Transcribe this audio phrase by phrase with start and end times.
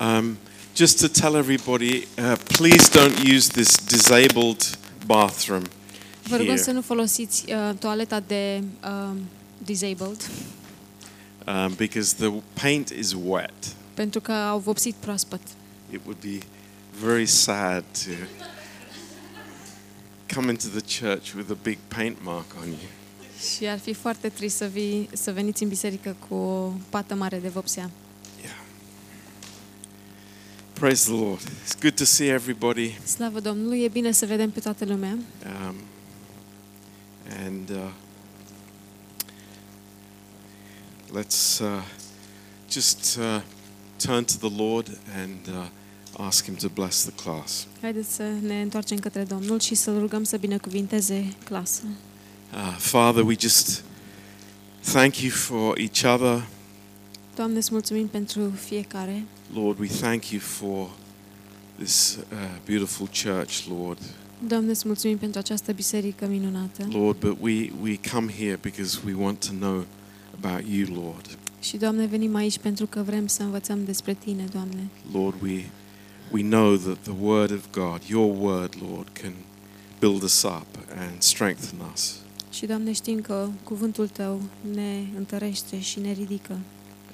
[0.00, 0.38] Um,
[0.74, 5.62] just to tell everybody, uh, please don't use this disabled bathroom
[6.22, 9.16] Vă rugăm here să nu folosiți uh, toaleta de uh,
[9.58, 10.30] disabled,
[11.46, 13.54] um, because the paint is wet.
[13.94, 15.40] pentru că au vopsit proaspăt.
[15.90, 16.38] It would be
[17.04, 18.10] very sad to
[20.34, 22.78] come into the church with a big paint mark on you.
[23.56, 27.38] Și ar fi foarte trist să, vii, să veniți în biserică cu o pată mare
[27.38, 27.90] de vopsea.
[30.78, 30.88] Yeah.
[30.88, 31.40] Praise the Lord.
[31.64, 32.98] It's good to see everybody.
[33.04, 35.12] Slavă Domnului, e bine să vedem pe toată lumea.
[35.12, 35.74] Um,
[37.46, 37.90] and uh,
[41.20, 41.82] let's uh,
[42.70, 43.40] just uh,
[43.96, 47.66] turn to the Lord and uh, ask Him to bless the class.
[47.80, 51.82] Haideți să ne întoarcem către Domnul și să-L rugăm să binecuvinteze clasa.
[52.52, 53.84] Uh, Father, we just
[54.80, 56.46] thank you for each other.
[57.38, 59.24] Doamne, îți mulțumim pentru fiecare.
[59.54, 60.90] Lord, we thank you for
[61.82, 62.36] this uh,
[62.66, 63.98] beautiful church, Lord.
[64.48, 66.88] Doamne, îți mulțumim pentru această biserică minunată.
[66.90, 69.84] Lord, but we, we come here because we want to know
[70.40, 71.38] about you, Lord.
[71.60, 74.88] Și, Doamne, venim aici pentru că vrem să învățăm despre Tine, Doamne.
[75.12, 75.64] Lord, we,
[76.32, 79.32] we know that the Word of God, your Word, Lord, can
[79.98, 80.66] build us up
[80.96, 82.14] and strengthen us.
[82.50, 84.42] Și, Doamne, știm că cuvântul Tău
[84.74, 86.58] ne întărește și ne ridică.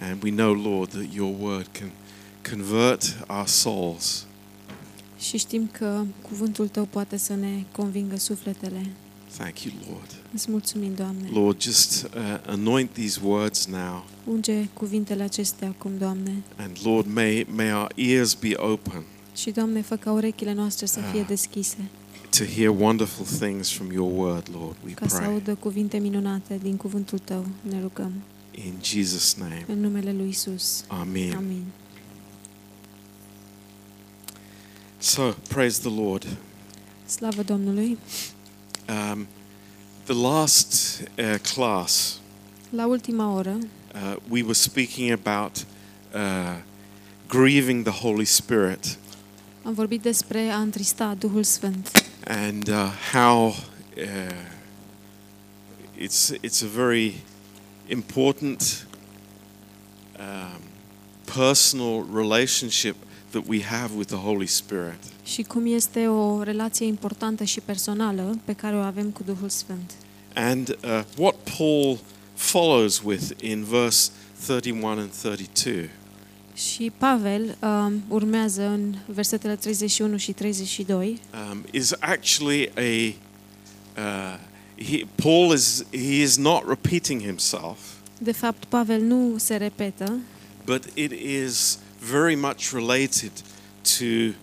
[0.00, 1.90] And we know, Lord, that your Word can
[2.50, 4.26] convert our souls.
[5.18, 8.86] Și știm că cuvântul Tău poate să ne convingă sufletele.
[9.36, 10.10] Thank you, Lord.
[10.34, 11.28] Îți mulțumim, Doamne.
[11.32, 14.04] Lord, just uh, anoint these words now.
[14.24, 16.42] Unge cuvintele acestea acum, Doamne.
[16.56, 19.02] And Lord, may, may our ears be open
[19.36, 21.26] Și, Doamne, fă ca urechile noastre să fie Ah.
[21.26, 21.76] deschise,
[22.38, 24.76] to hear wonderful things from your Word, Lord.
[24.86, 25.28] We ca să pray.
[25.32, 27.46] audă cuvinte minunate din cuvântul Tău.
[27.68, 28.12] Ne rugăm.
[28.54, 29.64] In Jesus' name.
[29.68, 30.84] În numele Lui Isus.
[30.88, 31.32] Amen.
[31.36, 31.64] Amin.
[34.98, 36.36] So, praise the Lord.
[37.06, 37.98] Slavă Domnului!
[38.88, 39.26] Um,
[40.04, 42.20] the last uh, class,
[42.70, 43.58] La ultima oră
[43.94, 45.66] uh, we were speaking about
[46.14, 46.62] uh,
[47.28, 48.98] grieving the Holy Spirit
[49.62, 51.90] am vorbit despre a întrista Duhul Sfânt
[52.26, 53.54] and uh, how uh,
[55.98, 57.22] it's it's a very
[57.88, 58.86] important
[60.18, 60.60] um,
[61.34, 62.96] personal relationship
[63.30, 64.98] that we have with the Holy Spirit.
[65.24, 69.92] și cum este o relație importantă și personală pe care o avem cu Duhul Sfânt.
[70.34, 71.98] And uh, what Paul
[72.34, 74.10] follows with in verse
[74.46, 75.90] 31 and 32
[76.54, 81.20] Și Pavel um, urmează în versetele 31 și 32
[81.50, 83.14] um, is actually a
[84.00, 84.38] uh,
[84.76, 87.78] he, Paul is he is not repeating himself,
[88.18, 90.18] De fapt, Pavel nu se repetă,
[90.64, 91.78] but it is
[92.10, 93.32] very much related
[93.98, 94.34] to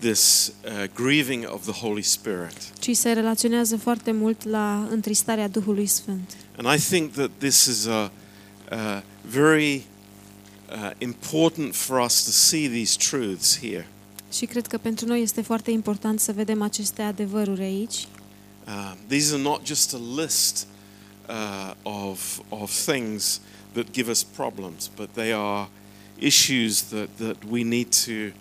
[0.00, 2.56] this uh, grieving of the Holy Spirit.
[2.78, 6.36] ci se relaționează foarte mult la întristarea Duhului Sfânt.
[6.56, 8.12] And I think that this is a,
[8.70, 9.74] a very
[10.70, 13.88] uh, important for us to see these truths here.
[14.32, 18.06] Și cred că pentru noi este foarte important să vedem aceste adevăruri aici.
[18.66, 20.66] Um, these are not just a list
[21.28, 23.40] uh, of, of things
[23.74, 25.68] that give us problems, but they are
[26.18, 28.32] issues that, that we need to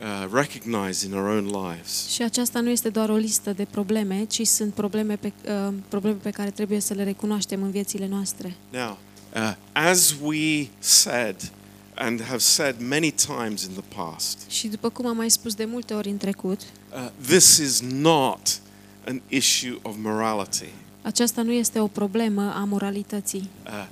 [0.00, 2.08] uh, recognize in our own lives.
[2.08, 6.16] Și aceasta nu este doar o listă de probleme, ci sunt probleme pe, uh, probleme
[6.22, 8.54] pe care trebuie să le recunoaștem în viețile noastre.
[8.70, 8.98] Now,
[9.34, 11.52] uh, as we said
[11.94, 15.64] and have said many times in the past, Și după cum am mai spus de
[15.64, 18.59] multe ori în trecut, uh, this is not
[19.06, 20.68] an issue of morality.
[21.02, 23.48] aceasta nu este o problemă a moralității.
[23.66, 23.86] Uh,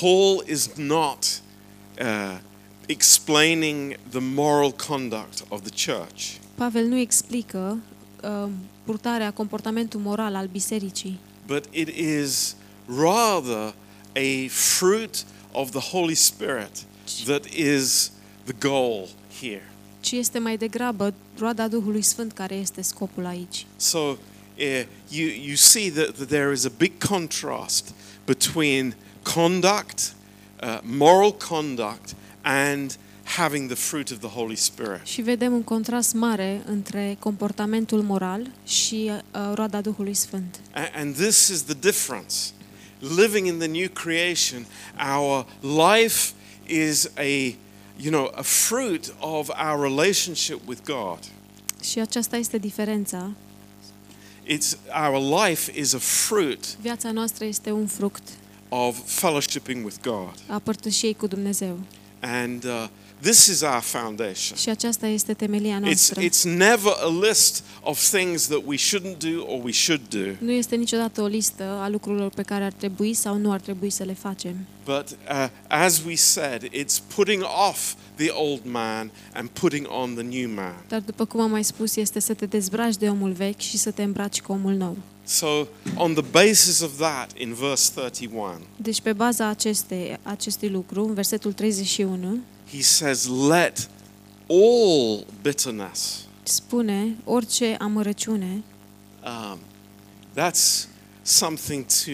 [0.00, 1.42] Paul is not
[2.00, 2.38] uh,
[2.86, 6.38] explaining the moral conduct of the church.
[6.54, 7.78] Pavel nu explică
[8.22, 8.48] uh,
[8.84, 12.54] purtarea, comportamentul moral al bisericii, but it is
[12.86, 13.74] rather
[14.16, 16.84] a fruit of the Holy Spirit
[17.24, 18.10] that is
[18.44, 19.08] the goal
[19.40, 19.72] here.
[20.00, 23.66] ci este mai degrabă roada Duhului Sfânt care este scopul aici.
[23.76, 24.16] So uh,
[25.08, 30.12] you, you see that, that there is a big contrast between conduct,
[30.62, 35.00] uh, moral conduct, and having the fruit of the Holy Spirit.
[35.06, 40.60] Și vedem un contrast mare între comportamentul moral și uh, roada Duhului Sfânt.
[40.72, 42.34] A- And this is the difference.
[43.16, 44.66] Living in the new creation,
[45.18, 45.46] our
[45.94, 46.32] life
[46.66, 47.56] is a,
[47.96, 51.18] you know, a fruit of our relationship with God.
[51.82, 53.30] Și aceasta este diferența.
[54.46, 54.76] It's
[55.08, 58.22] our life is a fruit Viața noastră este un fruct
[58.68, 60.34] of fellowshipping with God.
[60.48, 61.78] a părtășiei cu Dumnezeu.
[62.20, 62.86] And uh,
[63.20, 64.56] this is our foundation.
[64.56, 66.20] Și aceasta este temelia It's, noastră.
[66.22, 70.50] it's never a list of things that we shouldn't do or we should do, Nu
[70.50, 74.04] este niciodată o listă a lucrurilor pe care ar trebui sau nu ar trebui să
[74.04, 74.54] le facem.
[74.84, 80.22] but uh, as we said, it's putting off the old man and putting on the
[80.22, 80.84] new man.
[80.88, 83.90] Dar după cum am mai spus, este să te dezbraci de omul vechi și să
[83.90, 84.96] te îmbraci cu omul nou.
[85.30, 91.04] So, on the basis of that, in verse 31, Deci pe baza acestei, acestui lucru,
[91.04, 92.38] în versetul 31,
[92.72, 93.88] he says, Let
[94.48, 98.62] all bitterness, spune orice amărăciune
[99.24, 99.58] um,
[100.36, 100.86] that's
[101.22, 102.12] something to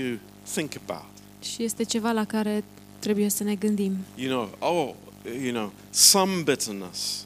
[0.52, 1.10] think about.
[1.42, 2.64] și este ceva la care
[2.98, 3.96] trebuie să ne gândim.
[4.16, 4.94] You know, oh,
[5.42, 7.24] you know, some bitterness,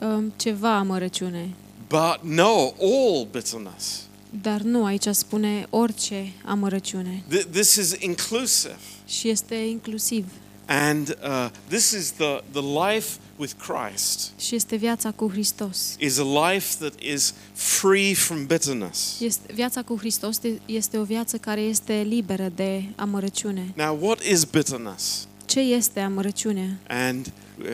[0.00, 1.54] Um, Ceva amărăciune,
[1.88, 4.05] but no, all bitterness.
[4.42, 8.76] Dar nu, aici spune orice amărăciune Th- This is inclusive.
[9.06, 10.26] și este inclusiv
[10.68, 15.94] And uh, this is the, the life with Christ, și este viața cu Hristos.
[15.98, 19.20] is a life that is free from bitterness.
[19.20, 23.72] Este, viața cu Hristos este- este o viață care este liberă de amărăciune.
[23.76, 25.26] Now, what is bitterness?
[25.44, 26.78] Ce este amărăciunea?
[26.88, 27.66] And uh,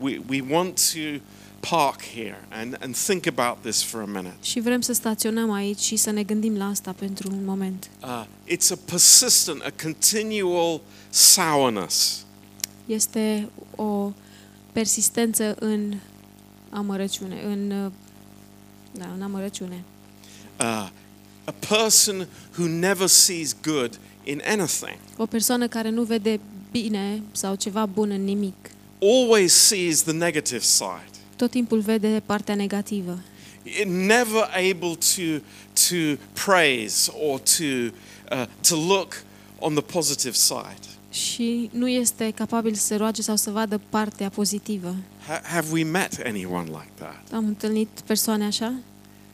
[0.00, 0.98] we, we want to
[1.60, 4.34] park here and, and think about this for a minute.
[4.42, 7.90] Și vrem să staționăm aici și să ne gândim la asta pentru un moment.
[8.02, 8.24] Uh,
[8.56, 10.80] it's a persistent, a continual
[11.10, 12.24] sourness.
[12.86, 14.12] Este o
[14.72, 15.94] persistență în
[16.70, 17.90] amărăciune, în, uh,
[18.92, 19.84] da, în amărăciune.
[20.60, 20.88] Uh,
[21.44, 22.26] a person
[22.58, 28.10] who never sees good in anything, O persoană care nu vede bine sau ceva bun
[28.10, 28.54] în nimic.
[29.00, 31.10] always sees the negative side.
[31.36, 33.18] Tot timpul vede partea negativă.
[33.86, 35.38] Never able to,
[35.88, 37.64] to praise or to,
[38.32, 39.22] uh, to look
[39.58, 40.80] on the positive side.
[41.10, 44.94] Și nu este capabil să se roage sau să vadă partea pozitivă.
[45.26, 47.22] Ha- have we met anyone like that?
[47.32, 48.72] Am întâlnit persoane așa?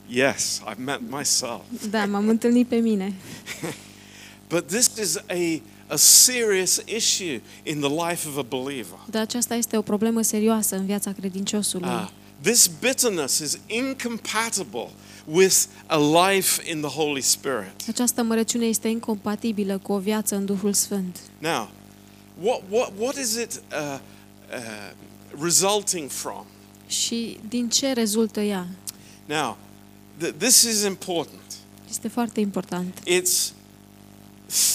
[0.07, 1.61] Yes, I've met myself.
[1.89, 3.13] Da, m-am întâlnit pe mine.
[4.49, 8.99] But this is a, a serious issue in the life of a believer.
[9.09, 11.89] Dar aceasta este o problemă serioasă în viața credinciosului.
[11.89, 12.09] Uh,
[12.41, 14.89] this bitterness is incompatible
[15.25, 17.87] with a life in the Holy Spirit.
[17.87, 21.19] Această mărăciune este incompatibilă cu o viață în Duhul Sfânt.
[21.39, 21.69] Now,
[22.41, 23.99] what, what, what is it uh,
[24.49, 26.45] uh, resulting from?
[26.87, 28.67] Și din ce rezultă ea?
[29.25, 29.57] Now,
[30.23, 31.41] th- this is important.
[31.89, 32.99] Este foarte important.
[32.99, 33.51] It's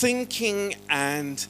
[0.01, 1.49] thinking and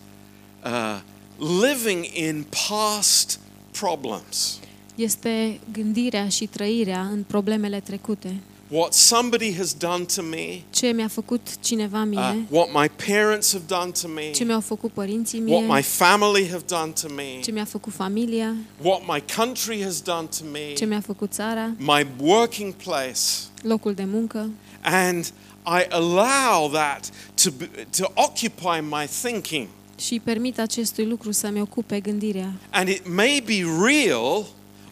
[0.65, 1.01] uh,
[1.39, 3.41] living in past
[3.71, 4.59] problems.
[4.95, 8.41] Este gândirea și trăirea în problemele trecute.
[8.71, 13.53] What somebody has done to me, Ce mi-a făcut cineva uh, mie, what my parents
[13.53, 17.09] have done to me, ce mi-au făcut părinții what my mie, family have done to
[17.15, 21.33] me, ce mi-a făcut familia, what my country has done to me, ce mi-a făcut
[21.33, 23.21] țara, my working place,
[23.63, 24.51] locul de muncă.
[24.83, 25.33] and
[25.69, 27.11] I allow that
[27.43, 27.69] to, be,
[27.99, 29.69] to occupy my thinking.
[29.99, 32.53] și îi permit acestui lucru să-mi ocupe gândirea.
[32.71, 34.47] And it may be real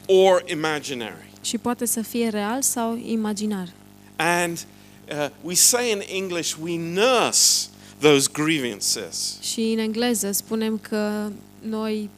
[0.06, 1.31] or imaginary.
[1.40, 3.69] Și poate să fie real sau imaginar.
[4.17, 4.67] And
[5.11, 7.68] uh, we say in English, we nurse
[7.99, 9.38] those grievances.
[9.40, 11.30] Și în engleză spunem că
[11.62, 12.11] noi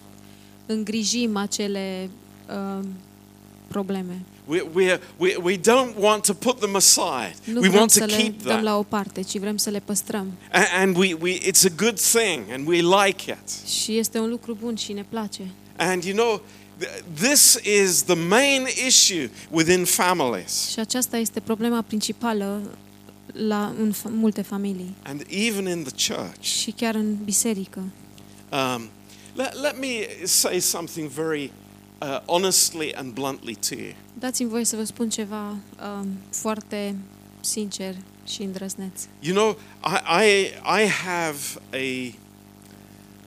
[0.67, 2.11] îngrijim acele
[2.49, 2.85] uh,
[3.69, 4.21] probleme.
[4.49, 7.35] We, we, we, we don't want to put them aside.
[7.45, 8.63] Nu we vrem want să to le keep dăm them.
[8.63, 10.33] la o parte, ci vrem să le păstrăm.
[10.53, 13.69] A- And we, we, it's a good thing and we like it.
[13.69, 15.43] Și este un lucru bun și ne place.
[15.77, 16.43] And you know,
[16.81, 22.61] th- this is the main issue within families Și aceasta este problema principală
[23.33, 26.41] la, în fa- multe familii and even in the church.
[26.43, 27.83] și chiar în biserică.
[28.53, 28.89] Um,
[29.35, 29.87] let, let me
[30.25, 31.51] say something very
[32.03, 33.93] uh, honestly and bluntly to you.
[34.19, 36.97] Dați-mi voie să vă spun ceva um, foarte
[37.41, 37.95] sincer
[38.27, 39.03] și îndrăzneț.
[39.21, 41.39] You know, I, I, I have
[41.73, 42.13] a,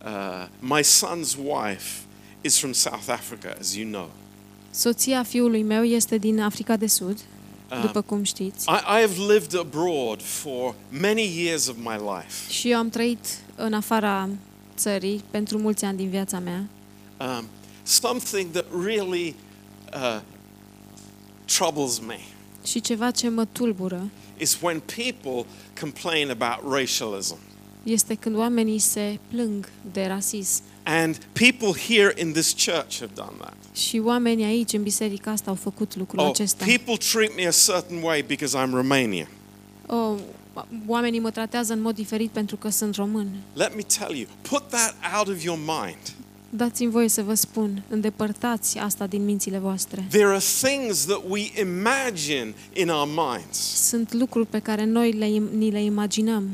[0.09, 1.99] uh, my son's wife
[2.41, 4.09] is from South Africa, as you know.
[4.71, 7.17] Soția fiului meu este din Africa de Sud,
[7.75, 8.69] Um, după cum știți.
[8.69, 12.51] I, I have lived abroad for many years of my life.
[12.51, 13.25] Și eu am trăit
[13.55, 14.29] în afara
[14.75, 16.63] țării pentru mulți ani din viața mea.
[17.17, 17.45] Um,
[17.83, 19.35] something that really
[19.93, 20.19] uh,
[21.45, 22.19] troubles me
[22.65, 25.45] Și ceva ce mă tulbură is when people
[25.79, 27.37] complain about racialism.
[27.83, 30.61] este când oamenii se plâng de rasism.
[30.83, 33.53] And people here in this church have done that.
[33.75, 36.65] Și oamenii aici, în biserica asta, au făcut lucrul Oh, acesta.
[36.65, 39.27] people treat me a certain way because I'm Romanian.
[39.85, 40.17] Oh,
[40.87, 43.27] oamenii mă tratează în mod diferit pentru că sunt român.
[43.53, 46.13] Let me tell you, put that out of your mind.
[46.53, 50.05] Dați-mi voie să vă spun, îndepărtați asta din mințile voastre.
[50.09, 55.25] There are things that we imagine in our minds Sunt lucruri pe care noi le,
[55.29, 56.49] im- ni le imaginăm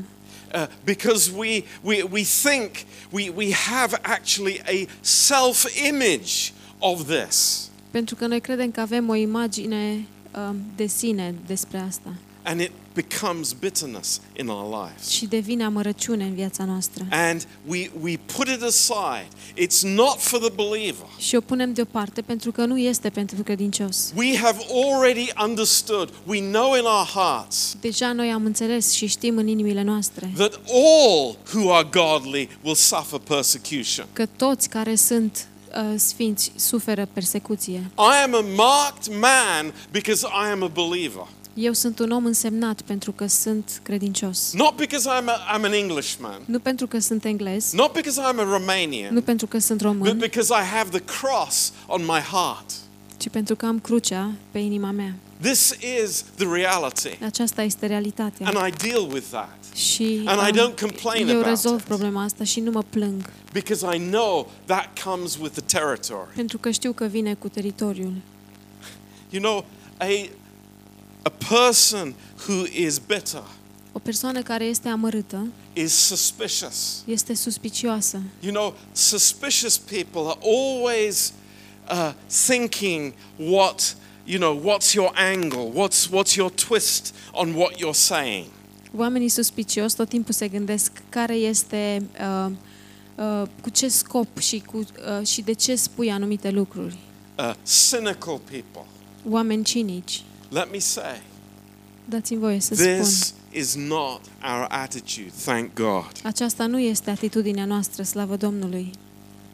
[0.54, 2.70] uh, because we, we, we think
[3.10, 7.68] we, we have actually a self image of this.
[7.90, 10.06] pentru că noi credem că avem o imagine
[10.48, 12.12] um, de sine despre asta
[12.50, 15.08] And it becomes bitterness in our lives.
[15.08, 17.06] și devine amărăciune în viața noastră.
[17.10, 19.28] And we, we put it aside.
[19.56, 21.06] It's not for the believer.
[21.18, 24.12] Și o punem deoparte pentru că nu este pentru credincios.
[24.16, 24.58] We have
[24.90, 29.82] already understood, we know in our hearts Deja noi am înțeles și știm în inimile
[29.82, 34.06] noastre that all who are godly will suffer persecution.
[34.12, 37.90] că toți care sunt uh, sfinți suferă persecuție.
[37.96, 41.26] I am a marked man because I am a believer.
[41.60, 44.52] Eu sunt un om însemnat pentru că sunt credincios.
[44.52, 48.38] Not because I'm, a, I'm an Englishman, Nu pentru că sunt englez, not because I'm
[48.38, 52.20] a Romanian, nu pentru că sunt but român, because I have the cross on my
[52.20, 52.70] heart.
[53.16, 55.14] ci pentru că am crucea pe inima mea.
[55.40, 55.74] This
[56.04, 57.18] is the reality.
[57.24, 58.46] Aceasta este realitatea.
[58.46, 61.84] And I deal with that Și And I um, don't complain eu about rezolv it.
[61.86, 66.28] problema asta și nu mă plâng, because I know that comes with the territory.
[66.34, 68.12] pentru că știu că vine cu teritoriul.
[69.30, 69.64] You know,
[69.98, 70.28] a,
[71.28, 72.14] a person
[72.46, 73.42] who is bitter
[73.92, 77.02] O persoană care este amărâtă is suspicious.
[77.06, 78.22] este suspicioasă.
[78.40, 81.32] You know, suspicious people are always
[81.90, 82.12] uh,
[82.46, 85.72] thinking what, you know, what's your angle?
[85.74, 88.46] What's, what's your twist on what you're saying?
[88.96, 92.06] Oamenii suspicioși tot timpul se gândesc care este,
[92.46, 92.50] uh,
[93.14, 96.98] uh, cu ce scop și, cu, uh, și de ce spui anumite lucruri.
[97.38, 97.54] Uh,
[97.90, 98.86] cynical people.
[99.28, 100.22] Oameni cinici.
[100.48, 101.22] Let me say,
[102.04, 103.02] Dați-mi voie să spun.
[103.02, 106.12] this is not our attitude, thank God.
[106.22, 108.90] Aceasta nu este atitudinea noastră, slavă Domnului.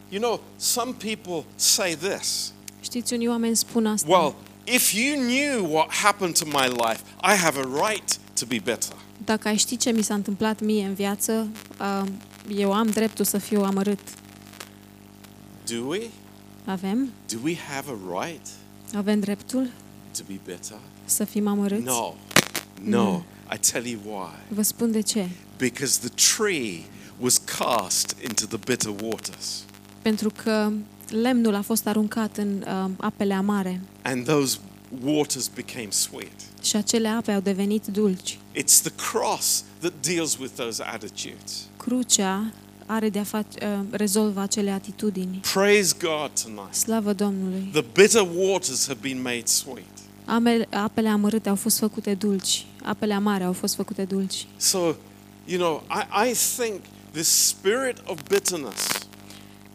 [0.09, 2.53] You know, some people say this.
[2.81, 4.09] Știți, unii oameni spun asta.
[4.09, 4.35] Well,
[4.65, 8.97] if you knew what happened to my life, I have a right to be better.
[9.25, 11.49] Dacă ai ști ce mi s-a întâmplat mie în viață,
[11.81, 12.09] uh,
[12.57, 14.01] eu am dreptul să fiu amărât.
[15.67, 16.01] Do we?
[16.65, 17.13] Avem?
[17.33, 18.47] Do we have a right
[18.95, 19.69] Avem dreptul
[20.16, 20.78] to be better?
[21.04, 21.83] să fim amărâți?
[21.83, 22.14] No.
[22.83, 23.23] No.
[23.54, 24.35] I tell you why.
[24.49, 25.28] Vă spun de ce.
[25.59, 26.80] Because the tree
[27.21, 29.64] was cast into the bitter waters.
[30.02, 30.73] Pentru că
[31.09, 34.59] lemnul a fost aruncat în uh, apele amare And those
[35.04, 36.33] waters became sweet.
[36.62, 38.38] și acele ape au devenit dulci.
[38.56, 41.52] It's the cross that deals with those attitudes.
[41.76, 42.52] Crucea
[42.87, 45.40] are de-a face, uh, rezolvă acele atitudini.
[45.52, 46.75] Praise God tonight.
[46.75, 47.68] Slavă Domnului!
[47.73, 49.85] The bitter waters have been made sweet.
[50.25, 52.66] Amele, apele amărâte au fost făcute dulci.
[52.83, 54.47] Apele amare au fost făcute dulci.
[54.57, 54.78] So,
[55.47, 56.81] you know, I, I think
[57.12, 58.87] this spirit of bitterness,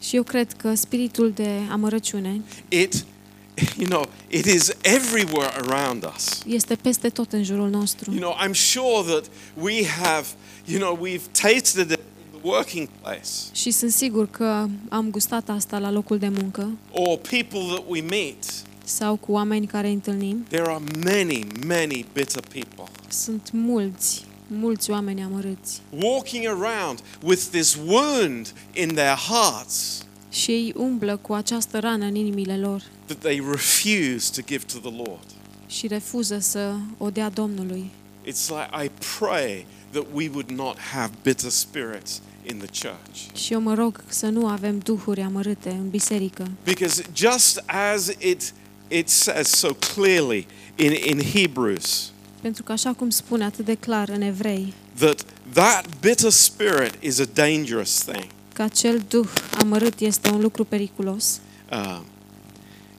[0.00, 3.04] Și eu cred că spiritul de amărăciune it,
[3.80, 6.42] you know, it is everywhere around us.
[6.46, 8.10] este peste tot în jurul nostru.
[8.10, 9.24] You know, I'm sure that
[9.60, 10.26] we have,
[10.66, 15.48] you know, we've tasted it in the working place Și sunt sigur că am gustat
[15.48, 18.44] asta la locul de muncă or people that we meet.
[18.90, 20.44] Sau cu oameni care îi întâlnim.
[20.48, 25.80] There are many, many bitter people Sunt mulți, mulți oameni amărâți.
[26.02, 32.14] walking around with this wound in their hearts Și ei umblă cu această rană în
[32.14, 35.24] inimile lor that they refuse to give to the Lord.
[35.66, 37.90] și refuză să o dea Domnului.
[38.26, 42.20] It's like I pray that we would not have bitter spirits
[42.50, 43.36] in the church.
[43.44, 46.50] Și eu mă rog să nu avem duhuri amărâte în biserică.
[46.64, 48.52] Because just as it,
[48.90, 54.08] it says so clearly in, in Hebrews, Pentru că așa cum spune atât de clar
[54.08, 58.26] în Evrei, that that bitter spirit is a dangerous thing.
[58.52, 59.28] că acel duh
[59.58, 61.40] amărât este un lucru periculos.
[61.72, 62.00] Uh,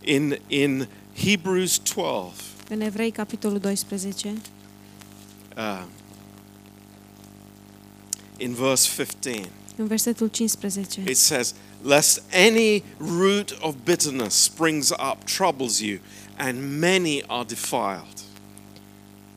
[0.03, 2.33] in, in Hebrews 12,
[2.69, 4.33] În Evrei, capitolul 12,
[5.57, 5.83] uh,
[8.37, 15.23] in verse 15, în versetul 15, it says, Lest any root of bitterness springs up,
[15.23, 15.97] troubles you,
[16.37, 18.19] and many are defiled.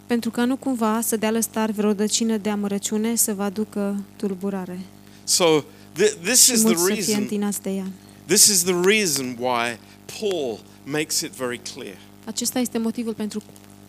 [0.07, 4.79] pentru că nu cumva să dea lăstar vreo rădăcină de amărăciune să vă aducă tulburare
[5.25, 5.45] So
[5.93, 7.23] th- this și is the mulți să fie reason.
[7.23, 7.87] întinați de ea.
[8.27, 9.79] This is the reason why
[10.21, 11.97] Paul makes it very clear.
[12.25, 13.43] Acesta este motivul pentru,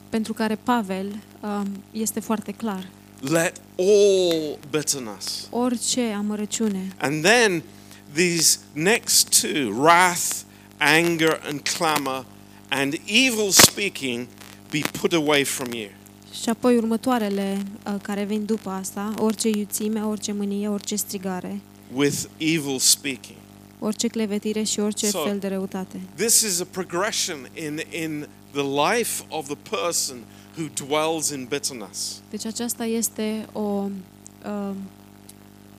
[0.09, 2.87] pentru care Pavel um, este foarte clar.
[3.19, 5.47] Let all bitterness.
[5.49, 7.63] Orice amărăciune And then
[8.15, 10.43] these next two, wrath,
[10.77, 12.25] anger, and clamor,
[12.69, 14.27] and evil speaking,
[14.71, 15.89] be put away from you.
[16.43, 17.57] și apoi următoarele
[17.87, 21.61] uh, care vin după asta, orice iuțime, orice mânie, orice strigare,
[21.93, 23.37] With evil speaking.
[23.79, 25.99] orice clevetire și orice So- fel de răutate.
[26.15, 30.17] This is a progression in, in the life of the person
[30.57, 32.21] who dwells in bitterness.
[32.29, 33.89] Deci aceasta este o
[34.45, 34.71] uh,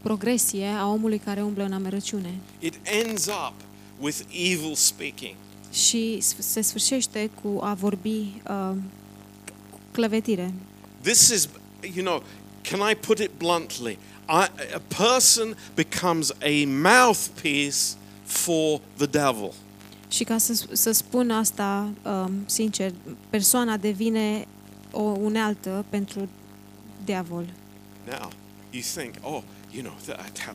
[0.06, 3.54] progresie a omului care umblă în amărăciune It ends up
[4.00, 5.34] with evil speaking.
[5.72, 8.08] și s- se sfârșește cu a vorbi
[8.50, 8.70] uh,
[9.70, 10.52] cu clevetire.
[11.00, 11.48] This is,
[11.94, 12.22] you know,
[12.70, 13.98] can I put it bluntly?
[14.28, 17.76] I, a person becomes a mouthpiece
[18.24, 19.52] for the devil.
[20.08, 22.92] Și ca să, să spun asta um, sincer,
[23.30, 24.46] persoana devine
[24.92, 26.28] o unealtă pentru
[27.04, 27.44] diavol.
[28.20, 28.30] Now,
[28.70, 29.42] you think, oh,
[29.76, 30.54] you know, that a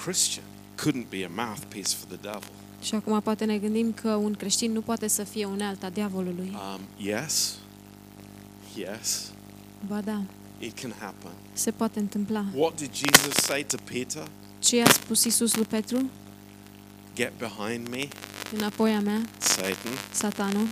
[0.00, 0.44] Christian
[0.76, 2.48] couldn't be a mouthpiece for the devil.
[2.82, 6.52] Și acum poate ne gândim că un creștin nu poate să fie unealta diavolului.
[6.74, 7.54] Um, yes,
[8.76, 9.30] yes,
[9.86, 10.22] Ba da,
[10.58, 11.30] it can happen.
[11.52, 12.44] se poate întâmpla.
[12.54, 14.28] What did Jesus say to Peter?
[14.58, 16.10] Ce i-a spus Isus lui Petru?
[17.14, 18.08] Get behind me,
[18.56, 19.92] Înapoi a mea, Satan.
[20.12, 20.66] satanul.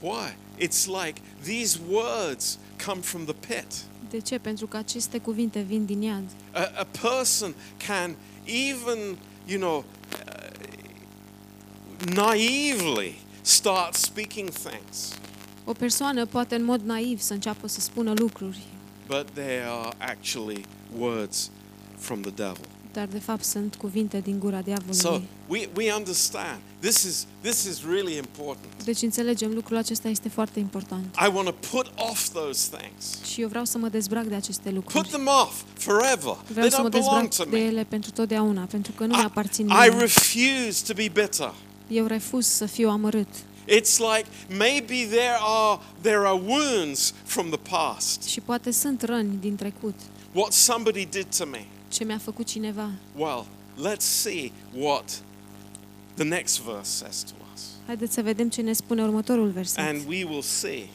[0.00, 0.36] Why?
[0.58, 3.66] It's like these words come from the pit.
[4.10, 4.38] De ce?
[4.38, 6.24] Pentru că aceste cuvinte vin din iad.
[6.52, 7.54] A, a person
[7.86, 8.98] can even,
[9.46, 9.84] you know,
[10.26, 15.12] uh, naively start speaking things,
[15.64, 18.58] O persoană poate în mod naiv să înceapă să spună lucruri,
[19.06, 20.64] but they are actually
[20.98, 21.50] words
[21.98, 22.64] from the devil.
[22.92, 25.28] dar de fapt sunt cuvinte din gura So diavolului.
[25.48, 28.82] we, we understand this is this is really important.
[28.84, 31.14] Deci înțelegem, lucrul acesta este foarte important.
[31.26, 33.30] I want to put off those things.
[33.32, 35.08] Și eu vreau să mă dezbrac de aceste Put lucruri.
[35.08, 36.36] them off forever.
[36.48, 37.64] Vreau They să mă don't belong dezbrac to de me.
[37.64, 39.98] ele pentru totdeauna, pentru că nu mi aparțin I, I mie.
[40.00, 41.54] refuse to be bitter.
[41.88, 43.28] Eu refuz să fiu amărât.
[43.68, 48.22] It's like maybe there are there are wounds from the past.
[48.22, 49.94] Și poate sunt răni din trecut,
[50.32, 51.66] What somebody did to me.
[51.88, 52.90] ce mi-a făcut cineva.
[53.16, 55.22] Well, let's see what
[56.20, 57.62] the next verse says to us.
[57.86, 59.78] Haideți să vedem ce ne spune următorul verset.
[59.78, 60.88] And we will see.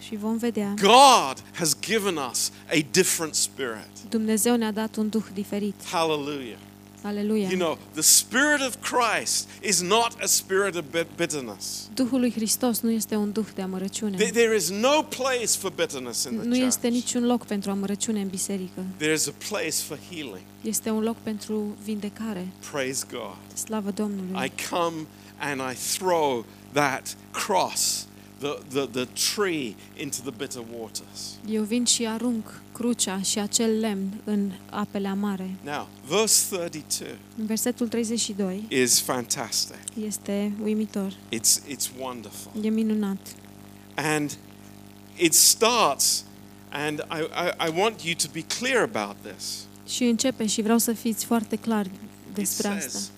[0.00, 0.74] Și vom vedea.
[0.80, 3.90] God has given us a different spirit.
[4.08, 5.74] Dumnezeu ne-a dat un duh diferit.
[5.90, 6.58] Hallelujah.
[7.06, 7.48] Aleluia.
[7.48, 11.88] You know, the spirit of Christ is not a spirit of bit- bitterness.
[11.94, 14.16] Duhul lui Hristos nu este un duh de There- amărăciune.
[14.16, 16.94] There is no place for bitterness in the Nu este church.
[16.94, 18.84] niciun loc pentru amărăciune în biserică.
[18.96, 20.42] There is a place for healing.
[20.60, 22.48] Este un loc pentru vindecare.
[22.70, 23.36] Praise God.
[23.64, 24.44] Slavă Domnului.
[24.46, 24.94] I come
[25.38, 28.06] and I throw that cross,
[28.38, 31.38] the, the, the tree, into the bitter waters.
[31.48, 35.54] Eu vin și arunc crucea și acel lemn în apele amare.
[35.64, 39.76] Now, verse 32 În versetul 32 is fantastic.
[40.06, 41.12] este uimitor.
[41.12, 42.50] It's, it's wonderful.
[42.64, 43.18] E minunat.
[43.94, 44.36] And
[45.16, 46.24] it starts,
[46.70, 49.66] and I, I, I want you to be clear about this.
[49.88, 51.92] Și începe și vreau să fiți foarte clar It
[52.34, 52.80] despre asta.
[52.80, 53.10] says,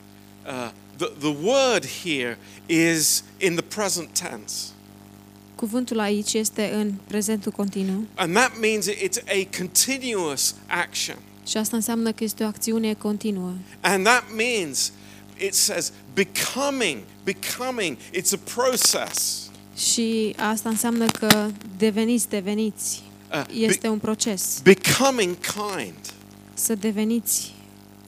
[0.47, 4.67] uh, the, the word here is in the present tense.
[5.57, 11.17] Cuvântul aici este în prezentul continuu And that means it's a continuous action.
[11.47, 13.53] și asta înseamnă că este o acțiune continuă.
[13.81, 14.93] And that means
[15.47, 17.97] it says becoming, becoming.
[17.97, 19.51] It's a process.
[19.77, 23.03] Și asta înseamnă că deveniți, deveniți.
[23.33, 24.61] Uh, Este be- un proces.
[24.63, 25.95] becoming kind.
[26.55, 27.55] Să deveniți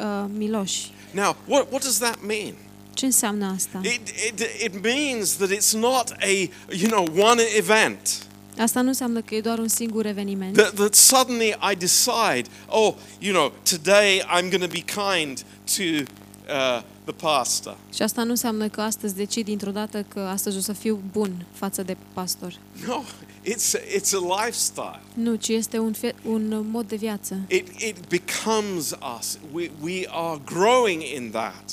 [0.00, 0.90] uh, miloși.
[1.10, 2.54] Now, what, what does that mean?
[2.98, 3.80] Ce înseamnă asta?
[3.82, 8.26] It, it, it means that it's not a, you know, one event.
[8.58, 10.56] Asta nu înseamnă că e doar un singur eveniment.
[10.56, 15.44] That, that suddenly I decide, oh, you know, today I'm going to be kind
[15.76, 17.76] to uh, the pastor.
[17.94, 21.46] Și asta nu înseamnă că astăzi decid dintr-o dată că astăzi o să fiu bun
[21.52, 22.54] față de pastor.
[22.86, 23.02] No,
[23.44, 25.00] it's a, it's a lifestyle.
[25.14, 27.40] Nu, ci este un, fe- un mod de viață.
[27.48, 29.38] It, it becomes us.
[29.52, 31.72] We, we are growing in that.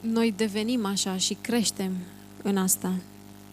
[0.00, 1.92] Noi devenim așa și creștem
[2.42, 2.92] în asta.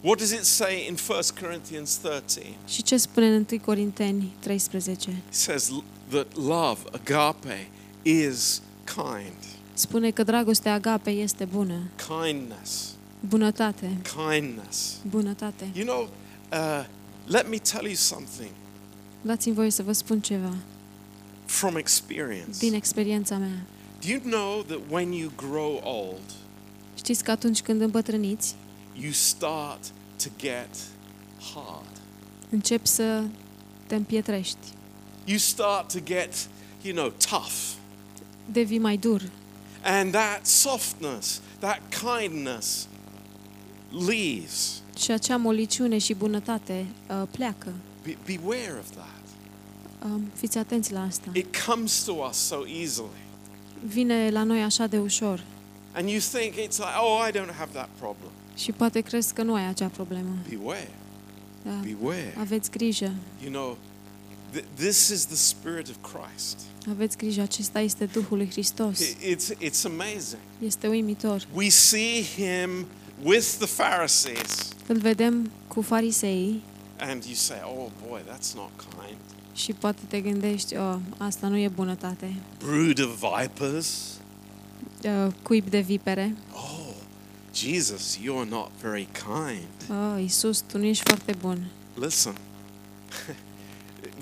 [0.00, 2.54] What does it say in 1 Corinthians 13?
[2.68, 5.10] Și ce spune în 1 Corinteni 13?
[5.10, 7.68] It says l- that love, agape,
[8.02, 9.36] is kind.
[9.74, 11.78] Spune că dragostea agape este bună.
[12.08, 12.84] Kindness,
[13.28, 13.96] Bunătate.
[14.30, 14.94] kindness.
[15.08, 15.70] Bunătate.
[15.74, 16.08] You know,
[16.52, 16.84] uh,
[17.26, 18.50] let me tell you something
[19.22, 20.54] Dați-mi voie să vă spun ceva
[21.44, 22.58] from experience.
[22.58, 23.62] din experiența mea.
[24.00, 26.32] Do you know that when you grow old,
[26.96, 28.54] Știți că atunci când îmbătrâniți,
[29.00, 29.84] you start
[30.22, 30.68] to get
[31.54, 32.00] hard?
[32.50, 33.24] începi să
[33.86, 34.58] te împietrești.
[35.24, 36.34] You start to get,
[36.82, 37.52] you know, tough.
[38.52, 39.22] Devii mai dur.
[39.82, 41.80] And that softness, that
[42.18, 42.86] kindness
[43.90, 44.82] leaves.
[44.98, 47.72] Și acea moliciune și bunătate uh, pleacă.
[48.04, 49.22] Be- beware of that.
[50.04, 51.30] Um, fiți atenți la asta.
[51.32, 53.26] It comes to us so easily.
[53.86, 55.44] Vine la noi așa de ușor.
[55.92, 58.30] And you think it's like, oh, I don't have that problem.
[58.56, 60.36] Și poate crezi că nu ai acea problemă.
[60.48, 60.90] Beware,
[61.62, 61.70] Da.
[61.84, 62.34] beware.
[62.38, 63.12] Aveți grijă.
[63.42, 63.76] You know,
[64.56, 66.58] th- this is the Spirit of Christ.
[66.90, 68.98] Aveți grijă, acesta este Duhul lui Hristos.
[69.00, 70.40] I- It's, it's amazing.
[70.58, 71.46] Este uimitor.
[71.54, 72.86] We see him
[73.22, 76.62] with the Pharisees, Îl vedem cu fariseii
[77.00, 79.18] and you say, oh boy, that's not kind.
[79.58, 82.34] Și poate te gândești, oh, asta nu e bunătate.
[82.58, 83.88] Brood of vipers.
[85.04, 86.36] Uh, cuib de vipere.
[86.54, 86.94] Oh,
[87.54, 89.68] Jesus, you're not very kind.
[89.90, 91.66] Oh, Iisus, tu nu ești foarte bun.
[91.94, 92.34] Listen,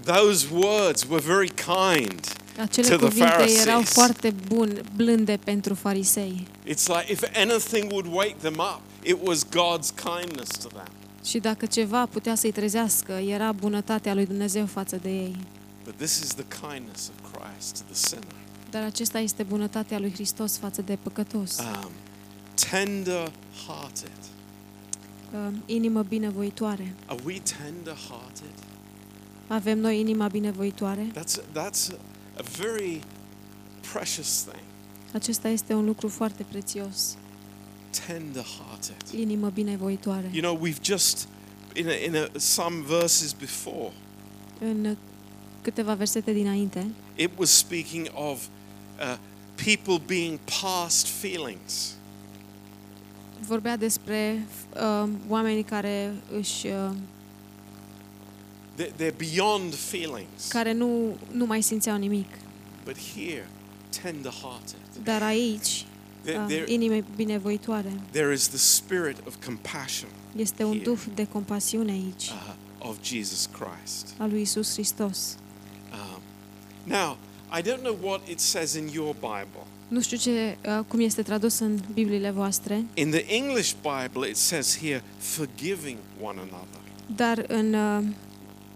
[0.05, 2.21] those words were very kind.
[2.61, 3.65] Acele To the cuvinte Pharisees.
[3.65, 6.47] erau foarte bun, blânde pentru farisei.
[6.67, 10.89] It's like if anything would wake them up, it was God's kindness to them.
[11.27, 15.37] Și dacă ceva putea să-i trezească, era bunătatea lui Dumnezeu față de ei.
[15.85, 18.35] But this is the kindness of Christ to the sinner.
[18.71, 21.59] Dar acesta este bunătatea lui Hristos față de păcătos.
[21.59, 21.91] Um,
[22.71, 23.33] tender
[23.67, 24.19] hearted.
[25.33, 26.95] Uh, inimă binevoitoare.
[27.07, 28.55] Are we tender hearted?
[29.47, 31.11] Avem noi inima binevoitoare?
[31.11, 31.99] That's, that's a,
[32.37, 33.01] a very
[33.93, 34.63] precious thing.
[35.13, 37.17] Acesta este un lucru foarte prețios.
[38.07, 39.21] Tender hearted.
[39.21, 40.31] Inimă binevoitoare.
[40.33, 41.29] You know, we've just,
[41.75, 43.93] in, a, in a, some verses before,
[44.61, 44.97] În
[45.63, 48.47] câteva versete dinainte, it was speaking of
[49.01, 49.17] uh,
[49.65, 51.95] people being past feelings.
[53.47, 56.91] vorbea despre uh, oamenii care își uh,
[58.77, 60.49] They're, they're beyond feelings.
[60.49, 62.29] care nu, nu mai simțeau nimic.
[62.85, 63.49] But here,
[64.03, 64.79] tender hearted.
[65.05, 65.85] Dar aici,
[66.27, 67.93] There, uh, there, inime binevoitoare.
[68.11, 70.83] there is the spirit of compassion Este un Here.
[70.85, 74.15] duh de compasiune aici, uh, of Jesus Christ.
[74.19, 75.37] al lui Isus Hristos.
[75.93, 76.21] Um,
[76.85, 77.17] now,
[77.59, 79.65] I don't know what it says in your Bible.
[79.89, 84.37] Nu știu ce, uh, cum este tradus în Bibliile voastre, In the English Bible, it
[84.37, 86.81] says here, forgiving one another.
[87.17, 88.05] dar în uh,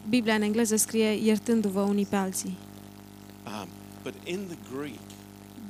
[0.08, 2.56] Biblia în engleză scrie iertându-vă unii pe alții.
[3.46, 3.68] Um,
[4.02, 4.98] but in the Greek,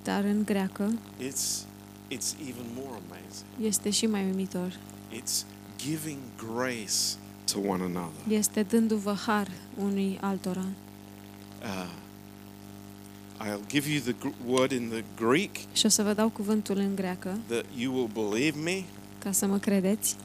[0.02, 1.64] Dar în greacă it's,
[2.10, 3.66] it's even more amazing.
[3.66, 4.78] este și mai uimitor.
[5.22, 5.44] It's
[5.78, 7.16] giving grace
[7.52, 8.20] to one another.
[8.38, 10.64] Este dându-vă har unui altora.
[11.62, 11.90] Uh,
[13.46, 16.76] I'll give you the gr- word in the Greek Și o să vă dau cuvântul
[16.76, 18.82] în greacă, that you will believe me.
[19.18, 20.16] ca să mă credeți.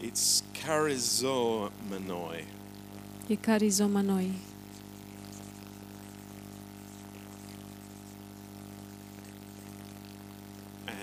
[0.00, 2.44] It's charizomenoi.
[3.26, 4.30] E carizoma noi.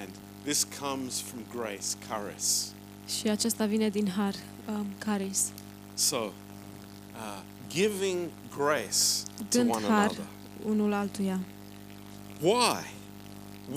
[0.02, 0.10] And
[0.46, 2.66] this comes from grace, charis.
[3.20, 4.34] Și acesta vine din har,
[4.70, 5.52] um, caris.
[5.94, 6.32] So, uh,
[7.70, 8.18] giving
[8.58, 10.26] grace to Dând one har another.
[10.66, 11.40] unul altuia.
[12.42, 12.84] Why?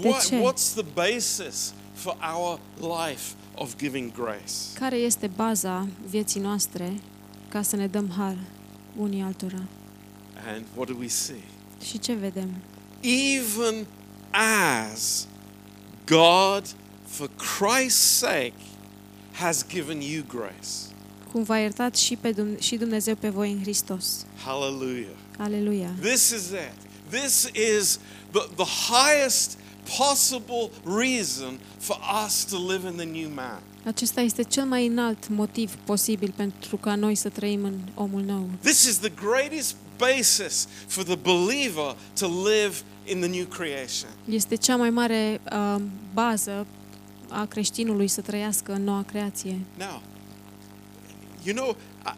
[0.00, 0.40] De What, ce?
[0.42, 2.58] what's the basis for our
[3.08, 4.52] life of giving grace?
[4.74, 7.00] Care este baza vieții noastre
[7.48, 8.36] ca să ne dăm har
[8.96, 9.62] unii altora?
[10.54, 11.42] And what do we see?
[11.84, 12.50] Și ce vedem?
[13.00, 13.86] Even
[14.92, 15.26] as
[16.08, 16.64] God,
[17.06, 18.54] for Christ's sake,
[19.32, 20.88] has given you grace.
[21.32, 24.26] Cum v-a iertat și, pe Dum- și Dumnezeu pe voi în Hristos.
[24.44, 25.16] Hallelujah.
[25.38, 25.94] Aleluia!
[26.00, 26.88] This is it.
[27.10, 27.98] This is
[28.30, 29.58] the, the highest
[29.98, 33.60] possible reason for us to live in the new man.
[33.84, 38.48] Acesta este cel mai înalt motiv posibil pentru ca noi să trăim în omul nou.
[38.62, 42.74] This is the greatest basis for the believer to live
[43.10, 44.10] in the new creation.
[44.28, 45.82] Este cea mai mare uh,
[46.14, 46.66] bază
[47.28, 49.58] a creștinului să trăiască în noua creație.
[49.78, 50.02] Now,
[51.44, 52.16] you know, I-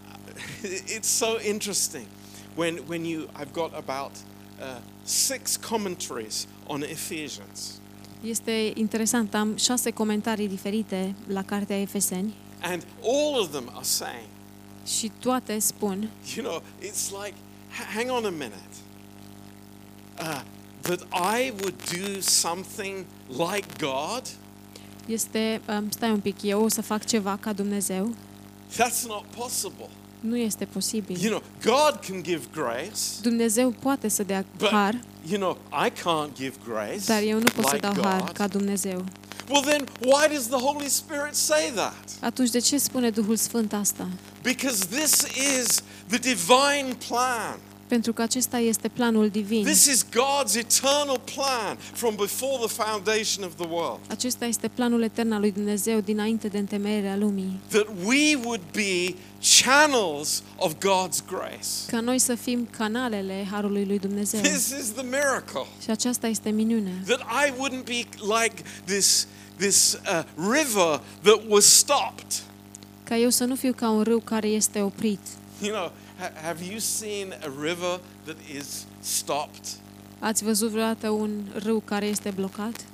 [0.67, 2.05] I- it's so interesting
[2.55, 4.11] when, when you, I've got about
[4.59, 7.71] uh, six commentaries on Ephesians.
[8.23, 14.29] Este interesant, am șase comentarii diferite la cartea Efeseni And all of them are saying,
[14.87, 17.35] și toate spun you know, it's like,
[17.71, 18.69] h- hang on a minute.
[20.21, 20.41] Uh,
[20.83, 21.01] that
[21.37, 24.23] I would do something like God?
[25.07, 28.15] este, um, stai un pic, eu o să fac ceva ca Dumnezeu?
[28.73, 29.89] That's not possible.
[30.21, 31.17] Nu este posibil.
[31.23, 35.91] You know, God can give grace, Dumnezeu poate să dea but, har, you know, I
[35.91, 38.33] can't give grace dar eu nu pot să like dau har God.
[38.33, 39.05] ca Dumnezeu.
[39.49, 42.11] Well, then, why does the Holy Spirit say that?
[42.21, 44.09] Atunci de ce spune Duhul Sfânt asta?
[44.43, 45.27] Because this
[45.59, 47.59] is the divine plan.
[47.91, 49.65] Pentru că acesta este planul divin.
[49.65, 53.99] This is God's eternal plan from before the foundation of the world.
[54.09, 57.59] Acesta este planul etern al lui Dumnezeu dinainte de întemeierea lumii.
[57.69, 59.15] That we would be
[59.63, 61.67] channels of God's grace.
[61.87, 64.41] Ca noi să fim canalele harului lui Dumnezeu.
[64.41, 65.67] This is the miracle.
[65.83, 66.95] Și aceasta este minunea.
[67.07, 69.27] That I wouldn't be like this,
[69.57, 72.43] this uh, river that was stopped.
[73.05, 75.21] Ca eu să nu fiu ca un râu care este oprit.
[75.63, 75.93] You know, ha-
[76.43, 79.67] have you seen a river that is stopped?
[80.19, 82.85] Ați văzut vreodată un râu care este blocat?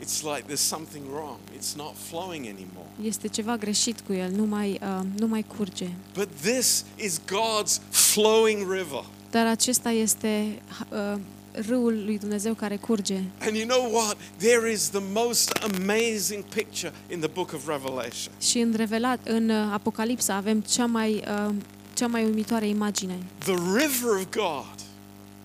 [0.00, 1.38] It's like there's something wrong.
[1.56, 2.88] It's not flowing anymore.
[3.02, 5.88] Este ceva greșit cu el, nu mai, uh, nu mai curge.
[6.14, 9.04] But this is God's flowing river.
[9.30, 11.20] Dar acesta este uh,
[11.52, 13.22] râul lui Dumnezeu care curge.
[13.38, 14.16] And you know what?
[14.36, 18.34] There is the most amazing picture in the book of Revelation.
[18.40, 21.54] Și în revelat în uh, Apocalipsa avem cea mai uh,
[21.94, 23.18] cea mai uimitoare imagine.
[23.38, 24.74] The river of God.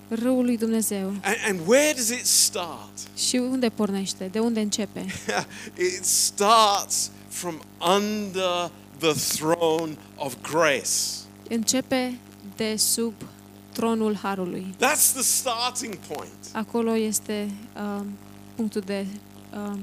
[0.10, 1.08] Râul lui Dumnezeu.
[1.08, 2.92] And, and where does it start?
[3.18, 4.28] Și unde pornește?
[4.32, 5.06] De unde începe?
[5.98, 7.62] it starts from
[7.98, 10.90] under the throne of grace.
[11.50, 12.20] Începe
[12.56, 13.14] de sub
[13.72, 14.76] tronul harului.
[14.76, 16.34] That's the starting point.
[16.52, 18.06] Acolo este uh,
[18.56, 19.06] punctul de
[19.54, 19.80] uh,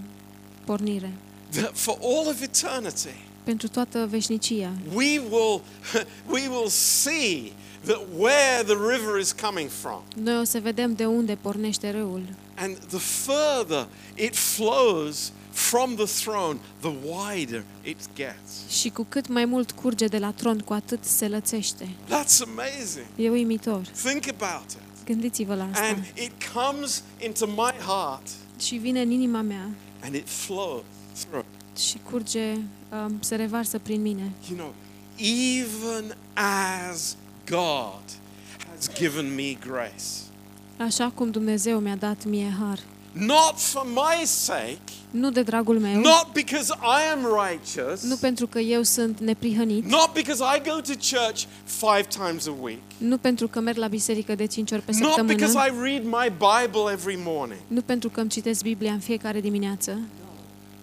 [0.65, 1.13] pornire.
[1.51, 3.15] That for all of eternity,
[3.47, 4.73] Pentru toată veșnicia.
[4.95, 5.63] we will,
[6.35, 7.53] we will see
[7.85, 10.03] that where the river is coming from.
[10.17, 12.23] Noi o să vedem de unde pornește râul.
[12.57, 18.79] And the further it flows from the throne, the wider it gets.
[18.81, 21.89] Și cu cât mai mult curge de la tron, cu atât se lățește.
[22.05, 23.07] That's amazing.
[23.17, 23.81] E uimitor.
[24.05, 25.07] Think about it.
[25.07, 25.85] Gândiți-vă la asta.
[25.85, 28.29] And it comes into my heart
[28.61, 29.69] Și vine în inima mea
[30.05, 30.83] and it flows
[31.29, 31.45] through.
[31.79, 34.33] Și curge, um, se revarsă prin mine.
[34.49, 34.75] You know,
[35.19, 37.17] even as
[37.51, 38.03] God
[38.75, 40.05] has given me grace,
[40.79, 42.79] Așa cum Dumnezeu mi-a dat mie har.
[43.13, 44.79] not for my sake,
[45.11, 49.85] Nu de dragul meu, not because I am righteous, nu pentru că eu sunt neprihănit,
[49.85, 53.89] not because I go to church five times a week, nu pentru că merg la
[53.89, 57.81] biserică de 5 ori pe not because săptămână, I read my Bible every morning, nu
[57.81, 59.99] pentru că îmi citesc Biblia în fiecare dimineață,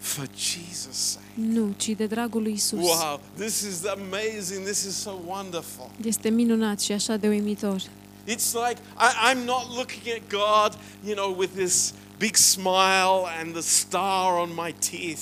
[0.04, 1.26] for Jesus' sake.
[1.34, 2.80] nu, ci de dragul lui Isus.
[2.80, 4.64] Wow, this is amazing.
[4.66, 5.90] This is so wonderful.
[6.06, 7.82] Este minunat și așa de uimitor.
[8.28, 13.52] It's like I, I'm not looking at God, you know, with this big smile and
[13.54, 15.22] the star on my teeth.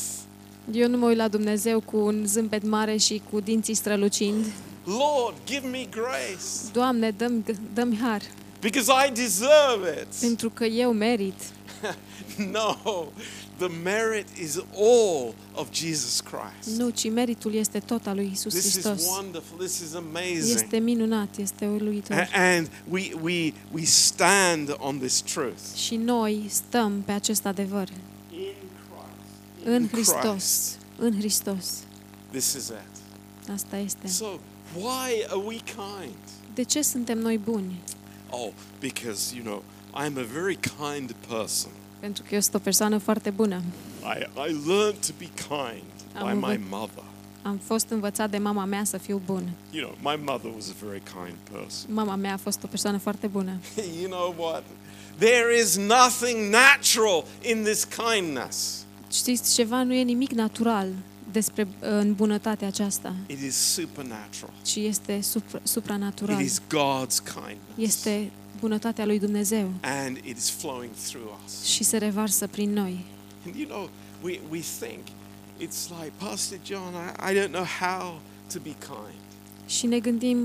[0.72, 4.46] Eu nu mă uit la Dumnezeu cu un zâmbet mare și cu dinții strălucind.
[4.86, 8.22] Lord, give me grace Doamne, dăm dăm har,
[8.60, 10.08] because I deserve it.
[10.20, 11.34] pentru că eu merit.
[12.52, 12.76] no,
[13.68, 16.78] the merit is all of Jesus Christ.
[16.80, 19.06] Nu, ci meritul este tot al lui Isus This is Hristos.
[19.06, 19.58] wonderful.
[19.58, 20.56] This is amazing.
[20.56, 22.16] Este minunat, este uluitor.
[22.18, 25.76] A- And we, we, we stand on this truth.
[25.76, 27.88] Și noi stăm pe acest adevăr
[28.32, 29.66] In Christ.
[29.66, 30.20] în In Hristos.
[30.32, 30.78] Christ.
[30.98, 31.66] În Hristos.
[32.32, 33.50] This is it.
[33.54, 34.08] Asta este.
[34.08, 34.26] So,
[34.76, 36.16] why are we kind?
[36.54, 37.82] De ce suntem noi buni?
[38.30, 41.72] Oh, because, you know, I'm a very kind person.
[42.02, 43.62] Pentru că eu sunt o persoană foarte bună.
[44.04, 45.84] I, I learned to be kind
[46.14, 47.04] by Am my învăț- mother.
[47.44, 49.50] Am fost învățat de mama mea să fiu bun.
[49.72, 51.94] You know, my mother was a very kind person.
[51.94, 53.52] Mama mea a fost o persoană foarte bună.
[54.02, 54.64] you know what?
[55.18, 58.86] There is nothing natural in this kindness.
[59.12, 60.88] Știți, ceva nu e nimic natural
[61.32, 64.54] despre în bunătatea aceasta, It is supernatural.
[64.66, 66.40] ci este supra, It supranatural.
[66.42, 67.76] is God's kindness.
[67.76, 71.64] Este bunătatea lui Dumnezeu And it is flowing through us.
[71.64, 73.06] și se revarsă prin noi.
[73.46, 73.90] And you know,
[74.24, 75.00] we, we think
[75.60, 78.20] it's like, Pastor John, I, I don't know how
[78.54, 79.20] to be kind.
[79.66, 80.38] Și ne gândim,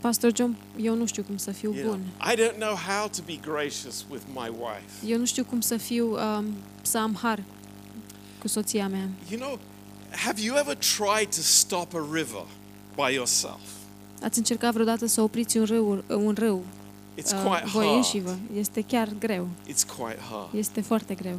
[0.00, 2.06] Pastor John, eu nu știu cum să fiu You know, bun.
[2.32, 5.06] I don't know how to be gracious with my wife.
[5.06, 6.44] Eu nu știu cum să fiu, um,
[6.82, 7.42] să am har
[8.38, 9.08] cu soția mea.
[9.30, 9.58] You know,
[10.10, 12.46] have you ever tried to stop a river
[12.94, 13.60] by yourself?
[14.22, 16.64] Ați încercat vreodată să opriți un râu, un râu
[17.18, 17.96] It's uh, quite voi hard.
[17.96, 18.36] înșivă?
[18.56, 19.48] Este chiar greu.
[19.68, 20.54] It's quite hard.
[20.54, 21.38] Este foarte greu.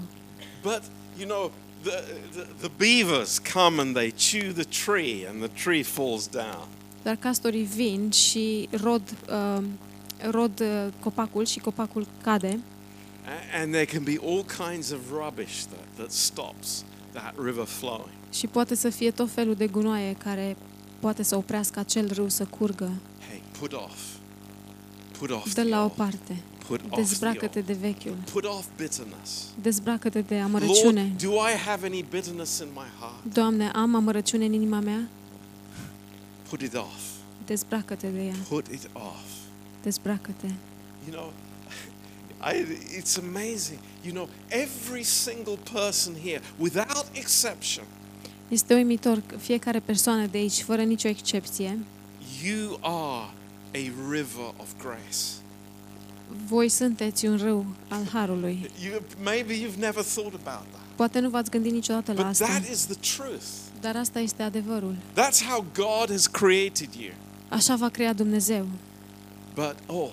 [0.61, 0.81] But,
[1.19, 5.83] you know, the, the, the beavers come and they chew the tree and the tree
[5.83, 6.67] falls down.
[7.03, 9.63] Dar castorii vin și rod, uh,
[10.31, 12.59] rod uh, copacul și copacul cade
[13.25, 18.09] A- And there can be all kinds of rubbish that, that stops that river flowing.
[18.33, 20.55] și poate să fie tot felul de gunoaie care
[20.99, 22.91] poate să oprească acel râu să curgă.
[23.29, 23.97] Hey, put off.
[25.17, 25.91] Put off Dă the la o old.
[25.91, 26.35] parte.
[26.67, 27.67] Put off the Dezbracă-te old.
[27.67, 28.15] de vechiul.
[28.31, 29.43] Put off bitterness.
[29.61, 31.01] Dezbracă-te de amărăciune.
[31.01, 33.33] Lord, do I have any bitterness in my heart?
[33.33, 35.07] Doamne, am amărăciune în inima mea?
[36.49, 37.01] Put it off.
[37.45, 38.35] Dezbracă-te de ea.
[38.49, 39.25] Put it off.
[39.83, 40.47] Dezbracă-te.
[41.09, 41.31] you know,
[42.51, 42.65] I,
[42.99, 43.79] it's amazing.
[44.03, 47.85] You know, every single person here, without exception,
[48.47, 51.79] Este uimitor că fiecare persoană de aici, fără nicio excepție,
[52.43, 53.29] you are
[53.73, 55.41] a river of grace.
[56.47, 58.69] voi sunteți un râu al harului.
[58.85, 60.81] You, maybe you've never thought about that.
[60.95, 63.45] Poate nu v-ați gândit niciodată la But asta, that is the truth.
[63.81, 64.95] dar asta este adevărul.
[65.13, 67.11] That's how God has created you.
[67.49, 68.67] Așa va crea Dumnezeu.
[69.55, 70.09] But, oh,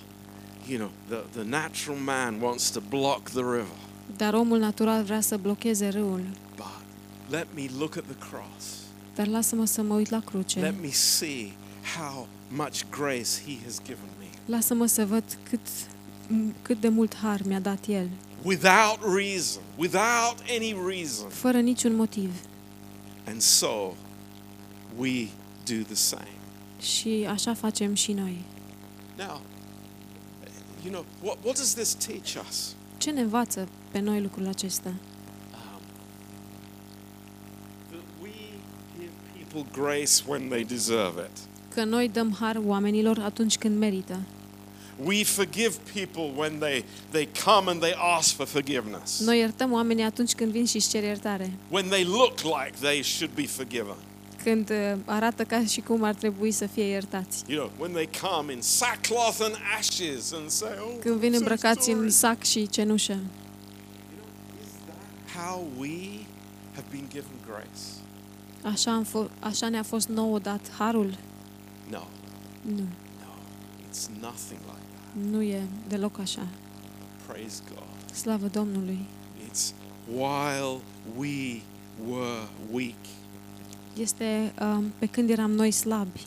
[0.68, 3.76] you know, the, the natural man wants to block the river.
[4.16, 6.22] Dar omul natural vrea să blocheze râul.
[6.56, 6.80] But
[7.30, 8.64] let me look at the cross.
[9.14, 10.60] Dar lasă-mă să mă uit la cruce.
[10.60, 11.52] Let me see
[11.98, 14.26] how much grace He has given me.
[14.46, 15.60] Lasă-mă să văd cât,
[16.28, 18.08] m- cât de mult har mi-a dat El,
[18.42, 21.28] Without reason, without any reason.
[21.28, 22.30] fără niciun motiv.
[23.26, 23.92] And so
[24.96, 25.26] we
[25.64, 26.28] do the same.
[26.80, 28.42] Și așa facem și noi.
[29.16, 29.40] Now,
[30.84, 32.74] you know, what, what does this teach us?
[32.98, 34.88] Ce ne învață pe noi lucrul acesta?
[34.88, 35.80] Um,
[37.90, 38.30] that we
[38.98, 41.38] give people grace when they deserve it.
[41.74, 44.18] Că noi dăm har oamenilor atunci când merită.
[45.04, 49.20] We forgive people when they, they come and they ask for forgiveness.
[49.20, 51.52] Noi iertăm oamenii atunci când vin și își cer iertare.
[51.70, 53.94] When they look like they should be forgiven.
[54.44, 57.42] Când uh, arată ca și cum ar trebui să fie iertați.
[57.46, 61.32] You know, when they come in sackcloth and ashes and say, oh, Când vin I'm
[61.32, 63.12] so îmbrăcați sorry." în sac și cenușă.
[63.12, 65.98] You know, is that how we
[66.74, 67.82] have been given grace?
[68.62, 71.14] Așa, am fo- așa ne-a fost nouă dat harul?
[71.94, 72.06] No,
[72.74, 72.82] Nu.
[73.22, 73.32] no,
[73.88, 75.24] it's nothing like that.
[75.30, 76.46] Nu e deloc așa.
[77.26, 78.14] Praise God.
[78.14, 78.98] Slavă Domnului!
[79.50, 79.72] It's
[80.14, 80.80] while
[81.16, 81.60] we
[82.08, 82.94] were weak,
[83.98, 86.20] Este um, pe când eram noi slabi,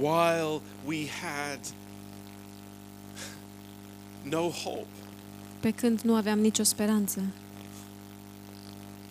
[0.00, 1.60] while we had
[4.22, 4.86] no hope,
[5.60, 7.20] pe când nu aveam nicio speranță.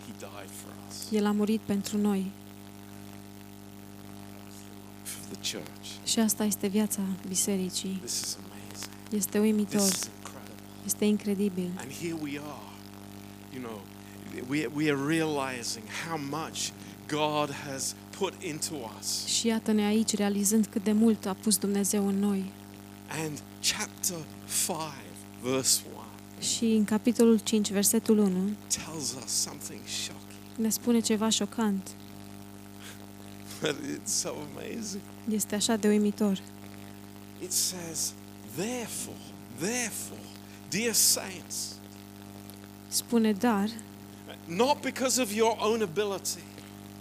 [0.06, 2.30] He died for us, El a murit pentru noi
[6.04, 7.98] și asta este viața bisericii.
[8.04, 8.92] This is amazing.
[9.10, 10.62] Este This uimitor, is incredible.
[10.86, 11.70] este incredibil.
[11.76, 12.64] And here we are.
[13.54, 13.80] You know,
[14.48, 16.70] we, we are realizing how much
[17.08, 19.26] God has put into us.
[19.26, 22.44] Și iată-ne aici, realizând cât de mult a pus Dumnezeu în noi.
[23.24, 23.42] And
[23.76, 24.16] chapter
[24.66, 24.78] 5,
[25.42, 26.02] verse 1,
[26.40, 28.30] Și în capitolul 5, versetul 1,
[28.84, 30.56] tells us something shocking.
[30.56, 31.88] ne spune ceva șocant.
[33.60, 35.02] But it's so amazing.
[35.30, 36.38] Este așa de uimitor.
[37.42, 38.12] It says,
[38.56, 39.18] therefore,
[39.58, 40.20] therefore,
[40.68, 41.74] dear saints,
[42.88, 43.68] Spune, dar,
[44.44, 46.42] not because of your own ability,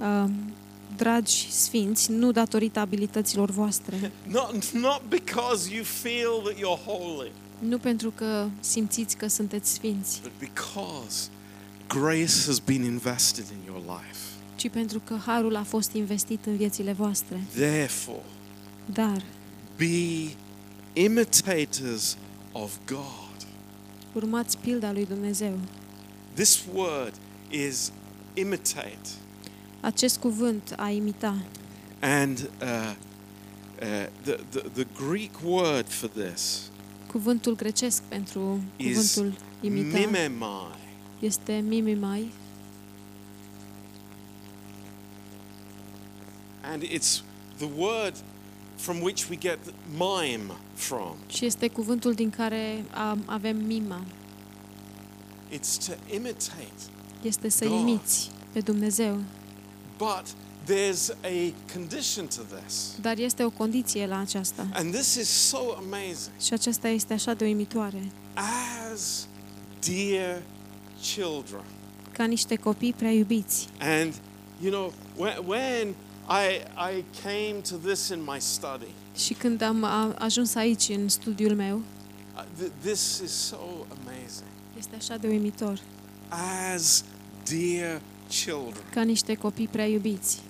[0.02, 0.54] um,
[0.98, 7.78] dragi sfinți, nu datorită abilităților voastre, not, not because you feel that you're holy, nu
[7.78, 11.30] pentru că simțiți că sunteți sfinți, but because
[11.88, 14.35] grace has been invested in your life.
[14.56, 17.44] Ci pentru că harul a fost investit în viețile voastre.
[17.54, 18.24] Therefore,
[18.94, 19.24] Dar
[19.78, 20.30] be
[20.94, 22.18] imitators
[22.52, 23.48] of God.
[24.14, 25.58] urmați pilda lui Dumnezeu.
[26.34, 27.14] This word
[27.50, 27.92] is
[28.34, 29.00] imitate.
[29.82, 31.36] Acest cuvânt a imita
[32.00, 32.94] And uh,
[33.82, 36.70] uh, the, the, the Greek word for this
[37.12, 40.76] Cuvântul grecesc pentru Is cuvântul imita mimemai.
[41.20, 42.32] este mimimai
[46.72, 47.22] And it's
[47.58, 48.14] the word
[48.76, 49.60] from which we get
[49.98, 51.16] mime from.
[51.28, 54.06] și este cuvântul din care am, avem mima.
[55.52, 56.74] It's to imitate.
[57.22, 57.80] Este să God.
[57.80, 59.22] imiți pe Dumnezeu.
[59.98, 60.24] But
[60.66, 62.92] there's a condition to this.
[63.02, 64.68] Dar este o condiție la aceasta.
[64.74, 66.36] And this is so amazing.
[66.42, 68.12] Și aceasta este așa de uimitoare.
[68.92, 69.28] As
[69.80, 70.42] dear
[71.14, 71.64] children.
[72.12, 73.68] Ca niște copii prea iubiți.
[73.80, 74.14] And,
[74.62, 75.96] you know, when, when
[76.28, 76.64] I,
[76.98, 81.56] I came to this in my study, Și când am a, ajuns aici în studiul
[81.56, 81.78] meu,
[82.36, 83.58] uh, th- this is so
[84.02, 84.50] amazing.
[84.78, 85.80] este așa de uimitor.
[86.76, 87.04] As
[87.50, 88.84] dear children.
[88.92, 90.42] Ca niște copii prea iubiți.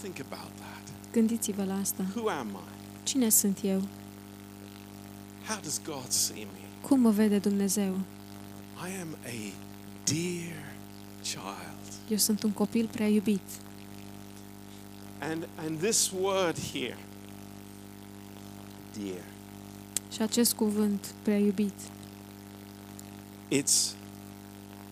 [0.00, 0.82] Think about that.
[1.12, 2.04] Gândiți-vă la asta.
[2.14, 3.02] Who am I?
[3.02, 3.82] Cine sunt eu?
[5.48, 6.61] How does God see me?
[6.82, 7.98] Cum mă vede Dumnezeu?
[8.88, 9.52] I am a
[10.04, 10.74] dear
[11.22, 11.92] child.
[12.08, 13.40] Eu sunt un copil prea iubit.
[15.18, 16.98] And, and this word here,
[18.98, 19.22] dear,
[20.12, 21.74] Și acest cuvânt prea iubit
[23.48, 23.94] it's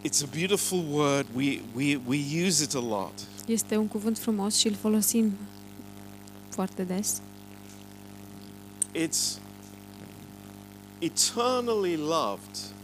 [0.03, 1.27] It's a beautiful word.
[1.35, 3.13] We, we, we use it a lot.
[3.47, 5.33] Este un cuvânt frumos și îl folosim
[6.49, 7.21] foarte des.
[8.95, 9.39] It's
[11.01, 12.75] eternally loved.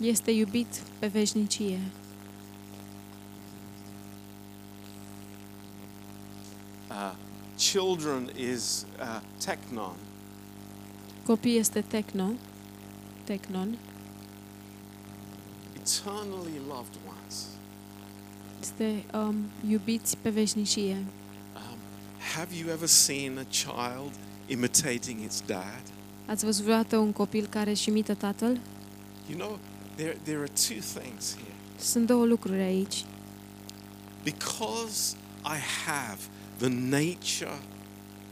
[0.00, 1.80] Este iubit pe veșnicie.
[6.90, 7.14] Uh,
[7.56, 9.96] children is uh, teknon.
[11.24, 12.30] Copii este techno,
[13.24, 13.78] technon.
[15.74, 17.46] Eternally loved ones.
[18.60, 19.36] Este um,
[19.68, 20.94] iubiți pe veșnicie.
[21.54, 21.78] Um,
[22.34, 24.12] have you ever seen a child
[24.46, 25.82] imitating its dad?
[26.26, 28.60] Ați văzut vreodată un copil care își imită tatăl?
[29.30, 29.58] You know,
[29.94, 31.52] there, there are two things here.
[31.78, 33.04] Sunt două lucruri aici.
[34.24, 36.18] Because I have
[36.58, 37.58] the nature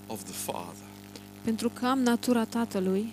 [0.07, 0.87] of the Father,
[1.45, 3.13] Pentru că am natura tatălui,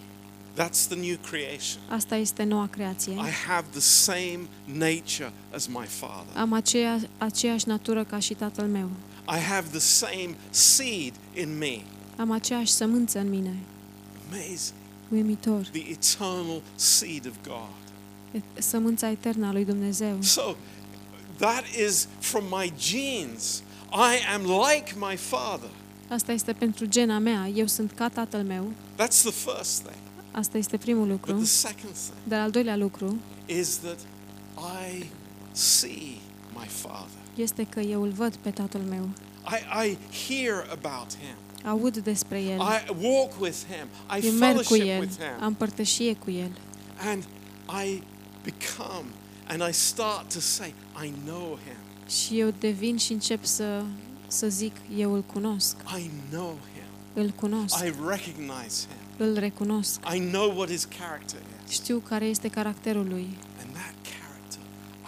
[0.57, 1.81] that's the new creation.
[1.89, 3.13] asta este noua creație.
[3.13, 6.35] I have the same nature as my Father.
[6.37, 8.89] Am aceea, aceeași natură ca și tatăl meu.
[9.27, 11.79] I have the same seed in me.
[12.17, 13.55] Am aceeași sămânță în mine.
[14.31, 14.73] Amazing.
[15.11, 15.61] Uimitor.
[15.71, 17.69] The eternal seed of God.
[18.33, 20.21] E Sămânța eternă a lui Dumnezeu.
[20.21, 20.55] So
[21.37, 23.63] that is from my genes.
[23.91, 25.69] I am like my Father.
[26.09, 27.47] Asta este pentru gena mea.
[27.47, 28.71] Eu sunt ca tatăl meu.
[28.95, 29.95] That's the first thing.
[30.31, 31.33] Asta este primul But lucru.
[31.37, 33.99] the second thing Dar al doilea lucru is that
[34.91, 35.05] I
[35.51, 36.17] see
[36.53, 37.17] my Father.
[37.35, 39.09] este că eu îl văd pe tatăl meu.
[39.45, 41.35] I, I hear about him.
[41.65, 42.59] Aud despre el.
[42.59, 43.87] I walk with him.
[44.19, 44.99] I Eu merg cu fellowship el.
[44.99, 45.43] with him.
[45.43, 46.51] Am părtășie cu el.
[46.97, 47.23] And
[47.85, 48.03] I
[48.43, 49.05] become
[49.47, 51.77] and I start to say, I know him.
[52.09, 53.83] Și eu devin și încep să,
[54.27, 55.75] să zic, eu îl cunosc.
[55.97, 57.23] I know him.
[57.23, 57.83] Îl cunosc.
[57.83, 59.27] I recognize him.
[59.27, 59.99] Îl recunosc.
[60.15, 61.73] I know what his character is.
[61.73, 63.37] Știu care este caracterul lui.
[63.61, 64.61] And that character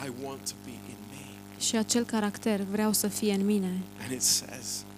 [0.06, 1.26] I want to be in me.
[1.60, 3.82] Și acel caracter vreau să fie în mine.
[4.02, 4.93] And it says, you know,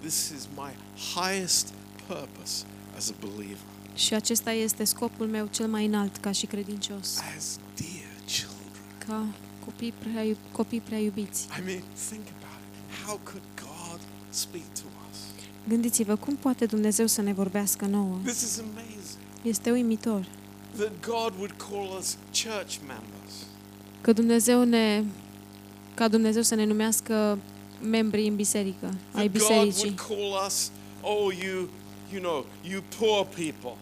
[0.00, 0.70] this is my
[1.14, 1.68] highest
[2.06, 2.64] purpose
[2.96, 7.16] as a believer, Și acesta este scopul meu cel mai înalt ca și credincios.
[7.36, 8.82] as dear children.
[9.06, 9.24] Ca
[9.64, 11.46] copii prea, iub- copii prea iubiți.
[11.60, 13.04] I mean, think about it.
[13.06, 15.18] How could God speak to us?
[15.68, 18.18] Gândiți-vă cum poate Dumnezeu să ne vorbească nouă.
[18.24, 19.22] This is amazing.
[19.42, 20.26] Este uimitor
[20.76, 23.32] That God would call us church members.
[24.00, 25.04] că Dumnezeu ne
[25.94, 27.38] ca Dumnezeu să ne numească
[27.82, 29.94] membri în biserică, ai That God bisericii.
[30.08, 30.70] would call us,
[31.02, 31.68] oh, you,
[32.12, 33.76] you know, you poor people.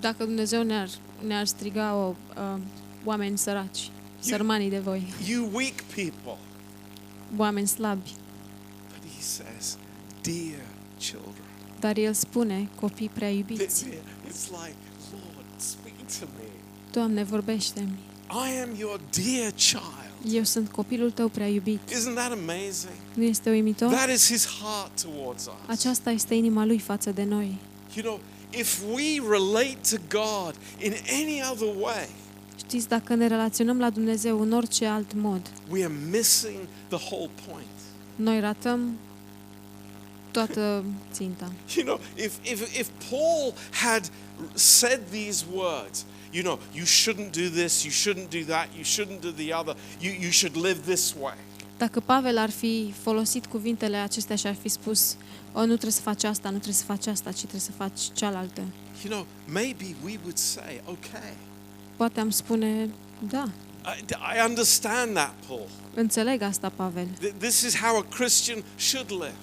[0.00, 0.88] Dacă Dumnezeu ne-ar,
[1.26, 2.14] ne-ar striga o,
[2.54, 2.60] uh,
[3.04, 6.36] oameni săraci, sărmanii de voi, You weak people.
[7.36, 8.10] oameni slabi,
[8.92, 9.76] But he says,
[10.22, 10.60] dear
[10.98, 11.44] children.
[11.80, 13.84] dar El spune copii prea iubiți.
[13.84, 14.76] It's like,
[15.12, 16.48] Lord, speak to me.
[16.92, 17.98] Doamne, vorbește-mi.
[18.30, 20.05] I am your dear child.
[20.32, 21.80] Eu sunt copilul tău prea iubit.
[21.90, 22.94] Isn't that amazing?
[23.14, 23.88] Nu este uimitor?
[23.92, 25.52] That is his heart towards us.
[25.66, 27.56] Aceasta este inima lui față de noi.
[27.94, 28.20] You know,
[28.50, 32.08] if we relate to God in any other way,
[32.56, 36.58] Știți, dacă ne relaționăm la Dumnezeu în orice alt mod, we are missing
[36.88, 37.66] the whole point.
[38.16, 38.98] noi ratăm
[40.30, 41.52] toată ținta.
[41.76, 44.10] You know, if, if, if Paul had
[44.54, 49.20] said these words, you know, you shouldn't do this, you shouldn't do that, you shouldn't
[49.20, 51.34] do the other, you, you should live this way.
[51.78, 55.16] Dacă Pavel ar fi folosit cuvintele acestea și ar fi spus
[55.52, 58.00] o, nu trebuie să faci asta, nu trebuie să faci asta, ci trebuie să faci
[58.14, 58.60] cealaltă.
[59.04, 61.32] You know, maybe we would say, okay,
[61.96, 62.90] Poate am spune,
[63.28, 63.44] da,
[63.84, 64.04] I,
[64.38, 65.66] I understand that, Paul.
[65.94, 67.06] înțeleg asta, Pavel.
[67.06, 69.34] Th- This is how a Christian should live.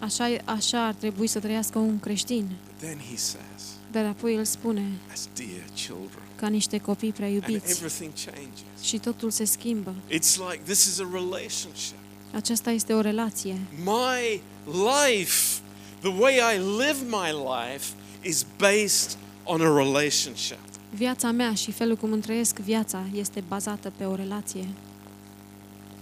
[0.00, 2.44] Așa, așa ar trebui să trăiască un creștin.
[2.66, 4.82] But then he says, Dar apoi el spune,
[5.12, 6.22] as dear children.
[6.36, 7.70] ca niște copii prea And iubiți.
[7.70, 8.82] everything changes.
[8.82, 9.94] Și totul se schimbă.
[10.10, 11.96] It's like this is a relationship.
[12.34, 13.56] Aceasta este o relație.
[13.84, 15.60] My life,
[16.00, 17.86] the way I live my life,
[18.22, 20.58] is based on a relationship.
[20.94, 24.66] Viața mea și felul cum îmi trăiesc viața este bazată pe o relație.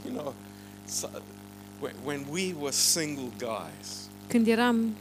[0.06, 0.34] You know,
[0.88, 1.08] so,
[1.80, 3.88] when, when we were single guys,
[4.26, 4.94] Când eram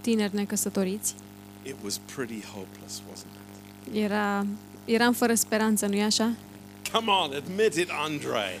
[0.00, 1.14] tineri necăsătoriți,
[1.62, 4.02] it was pretty hopeless, wasn't it?
[4.02, 4.46] era,
[4.84, 6.32] eram fără speranță, nu-i așa?
[6.92, 8.60] Come on, admit it, Andre.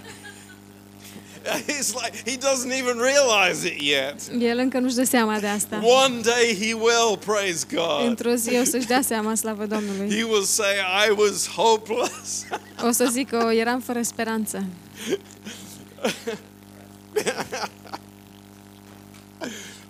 [1.66, 4.42] It's like he doesn't even realize it yet.
[4.42, 5.80] El încă nu-și dă seama de asta.
[6.04, 8.06] One day he will, praise God.
[8.06, 10.10] Într-o zi o să-și dea seama, slavă Domnului.
[10.16, 10.74] He will say,
[11.08, 12.44] I was hopeless.
[12.84, 14.64] O să zic că eram fără speranță.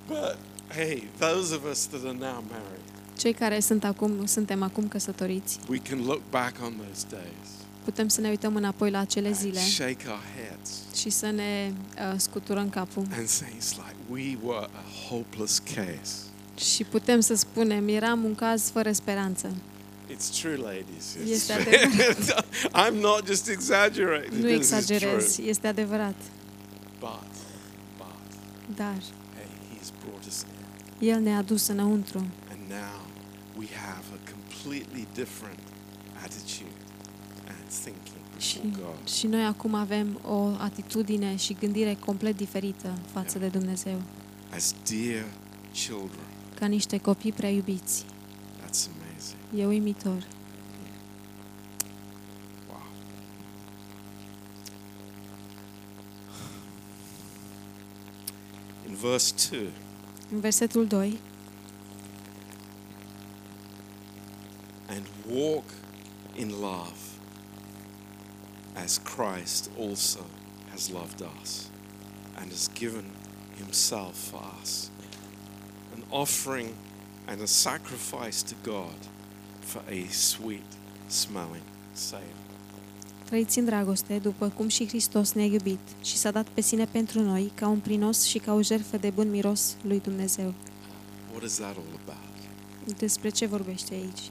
[0.06, 0.36] But
[0.68, 2.87] hey, those of us that are now married,
[3.18, 7.58] Cei care sunt acum, suntem acum căsătoriți, we can look back on those days
[7.90, 11.72] putem să ne uităm înapoi la acele and zile shake our heads și să ne
[11.72, 13.06] uh, scuturăm capul.
[13.18, 16.12] and say, it's like we were a hopeless case.
[16.56, 19.50] Și putem să spunem, eram un caz fără speranță.
[20.14, 21.04] It's true, ladies.
[21.16, 21.78] It's Este true.
[21.84, 22.46] adevărat.
[22.86, 24.32] I'm not just exaggerating.
[24.32, 25.46] Nu This is exagerez, true.
[25.48, 26.16] este adevărat.
[26.98, 27.28] But,
[27.96, 28.96] but, Dar
[29.34, 29.46] hey,
[29.78, 30.44] He's brought us
[31.00, 31.08] in.
[31.08, 32.18] El ne-a dus înăuntru
[32.50, 33.07] And now
[33.58, 35.58] we have a completely different
[36.24, 36.76] attitude
[37.48, 39.08] and thinking și, before God.
[39.08, 44.02] și noi acum avem o atitudine și gândire complet diferită față de Dumnezeu,
[44.54, 45.24] As dear
[45.72, 46.26] children.
[46.54, 48.04] ca niște copii prea iubiți.
[48.04, 49.38] That's amazing.
[49.56, 50.26] E uimitor.
[52.68, 52.82] Wow.
[58.88, 59.68] In verse 2,
[60.32, 61.18] În versetul 2,
[64.98, 65.64] and walk
[66.36, 67.00] in love
[68.74, 70.24] as Christ also
[70.70, 71.70] has loved us
[72.36, 73.06] and has given
[73.56, 74.90] himself for us,
[75.94, 76.74] an offering
[77.28, 78.98] and a sacrifice to God
[79.60, 80.70] for a sweet
[81.08, 82.24] smelling savor.
[83.24, 87.20] trăiți în dragoste, după cum și Hristos ne-a iubit și s-a dat pe sine pentru
[87.20, 90.54] noi, ca un prinos și ca o jertfă de bun miros lui Dumnezeu.
[91.30, 92.98] What is that all about?
[92.98, 94.30] Despre ce vorbește aici?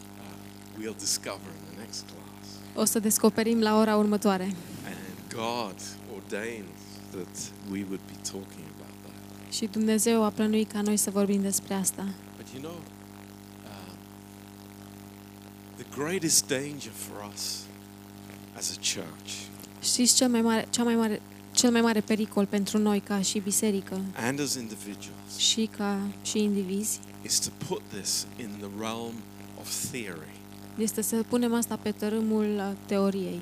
[0.78, 2.48] Uh, we'll discover in the next class.
[2.76, 4.44] O să descoperim la ora următoare.
[4.44, 5.76] And God
[6.16, 6.78] ordained
[7.12, 9.54] that we would be talking about that.
[9.54, 12.08] Și Dumnezeu a plănuit ca noi să vorbim despre asta.
[12.38, 13.98] But you know, um,
[15.76, 17.66] the greatest danger for us
[18.58, 19.32] as a church
[19.82, 21.22] Știți cel mai mare, cea mai mare,
[21.52, 26.44] cel mai mare pericol pentru noi ca și biserică and as individuals și ca și
[26.44, 29.14] indivizi is to put this in the realm
[29.60, 30.36] of theory
[30.78, 33.42] este să punem asta pe tărâmul uh, teoriei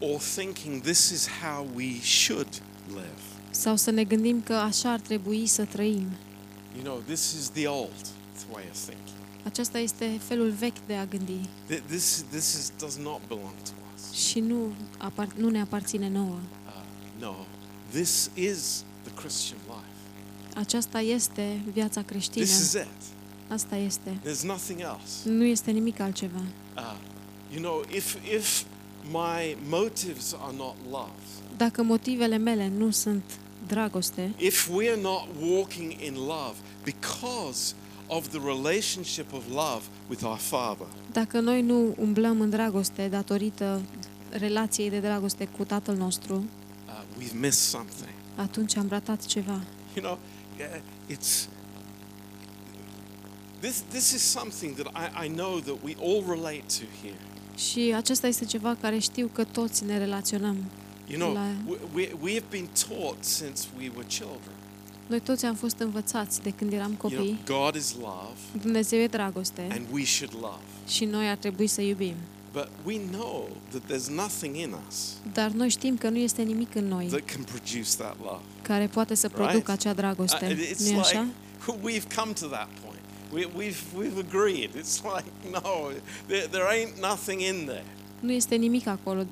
[0.00, 3.20] or thinking this is how we should live.
[3.50, 6.06] sau să ne gândim că așa ar trebui să trăim.
[6.74, 8.06] You know, this is the old
[8.52, 9.14] way of thinking.
[9.44, 11.40] Aceasta este felul vechi de a gândi
[11.72, 14.12] Th- This, this is, does not belong to us.
[14.28, 16.38] și nu, apar, nu ne aparține nouă.
[16.66, 16.82] Uh,
[17.20, 17.34] no,
[17.90, 20.58] this is the Christian life.
[20.60, 22.44] Aceasta este viața creștină.
[22.44, 22.86] This is it.
[23.48, 24.18] Asta este.
[24.24, 25.28] There's nothing else.
[25.30, 26.40] Nu este nimic altceva.
[26.76, 26.82] Uh,
[27.52, 28.62] you know, if if
[29.10, 31.12] my motives are not love,
[31.56, 33.22] Dacă motivele mele nu sunt
[33.66, 37.74] dragoste, if we are not walking in love because
[38.06, 43.80] of the relationship of love with our Father, dacă noi nu umblăm în dragoste datorită
[44.30, 48.08] relației de dragoste cu Tatăl nostru, uh, we've missed something.
[48.34, 49.60] atunci am ratat ceva.
[49.94, 50.18] You know,
[50.58, 50.80] yeah,
[51.10, 51.48] it's
[53.68, 53.82] this.
[53.88, 54.86] This is something that
[55.22, 57.16] I, I know that we all relate to here.
[57.56, 60.56] Și acesta este ceva care știu că toți ne relaționăm.
[61.08, 64.54] You know, La- we, we, we have been taught since we were children.
[65.06, 67.38] Noi toți am fost învățați de când eram You copii.
[67.44, 70.60] know, God is love, Dumnezeu e dragoste and we should love.
[70.88, 72.14] și noi ar trebui să iubim.
[72.52, 76.74] But we know that there's nothing in us Dar noi știm că nu este nimic
[76.74, 78.40] în noi that can produce that love.
[78.62, 79.42] care poate să Right?
[79.42, 80.56] producă acea Uh, dragoste.
[80.74, 81.20] it's nu e așa?
[81.20, 82.85] like we've come to that point.
[83.32, 84.70] We, we've, we've agreed.
[84.74, 85.90] It's like, no,
[86.26, 87.84] there, there ain't nothing in there.
[88.20, 89.26] Nu este nimic acolo.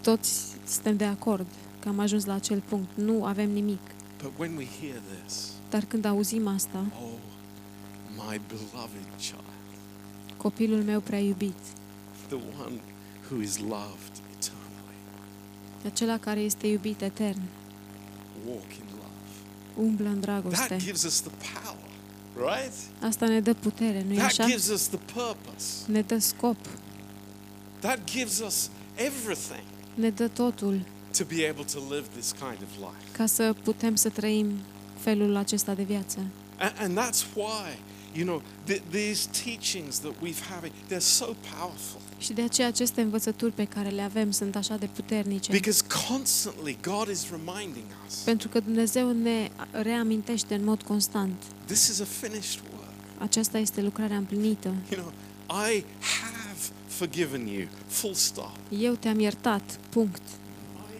[0.00, 1.46] Toți suntem de acord
[1.80, 2.88] că am ajuns la acel punct.
[2.94, 3.80] Nu avem nimic.
[4.22, 7.08] But when we hear this, Dar când auzim asta, oh,
[8.14, 9.44] my beloved child,
[10.36, 11.58] copilul meu prea iubit,
[12.28, 12.80] the one
[13.30, 14.96] who is loved eternally,
[15.86, 17.40] acela care este iubit etern,
[18.46, 19.88] walk in love.
[19.88, 20.76] umblă în That dragoste.
[20.76, 21.65] gives us the power,
[22.36, 22.72] right?
[23.00, 24.44] Asta ne dă putere, nu-i That așa?
[24.44, 25.66] gives us the purpose.
[25.86, 26.56] Ne dă scop,
[27.80, 29.62] That gives us everything
[29.94, 30.80] ne dă totul
[31.18, 33.10] to be able to live this kind of life.
[33.16, 34.52] ca să putem să trăim
[34.98, 36.18] felul acesta de viață.
[36.58, 37.78] And, and that's why,
[38.14, 41.24] you know, th- these teachings that we've having, they're so
[41.58, 42.00] powerful.
[42.18, 45.52] Și de aceea aceste învățături pe care le avem sunt așa de puternice.
[45.52, 51.42] Because constantly God is reminding us Pentru că Dumnezeu ne reamintește în mod constant.
[51.66, 52.92] This is a finished work.
[53.18, 54.74] Aceasta este lucrarea împlinită.
[54.90, 55.12] You know,
[55.68, 58.56] I have forgiven you, full stop.
[58.68, 60.22] Eu te-am iertat, punct.
[60.74, 60.98] I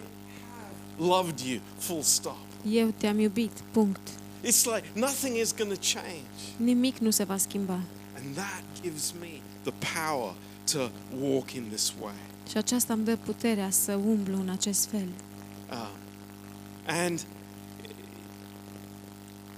[0.97, 2.37] have loved you, full stop.
[2.69, 4.07] Eu te-am iubit, punct.
[4.43, 6.29] It's like nothing is going to change.
[6.57, 7.79] Nimic nu se va schimba.
[8.17, 10.33] And that gives me the power
[10.71, 10.89] to
[11.19, 12.13] walk in this way.
[12.49, 15.07] Și aceasta îmi dă puterea să umblu în acest fel.
[15.71, 15.87] Um,
[16.85, 17.25] and,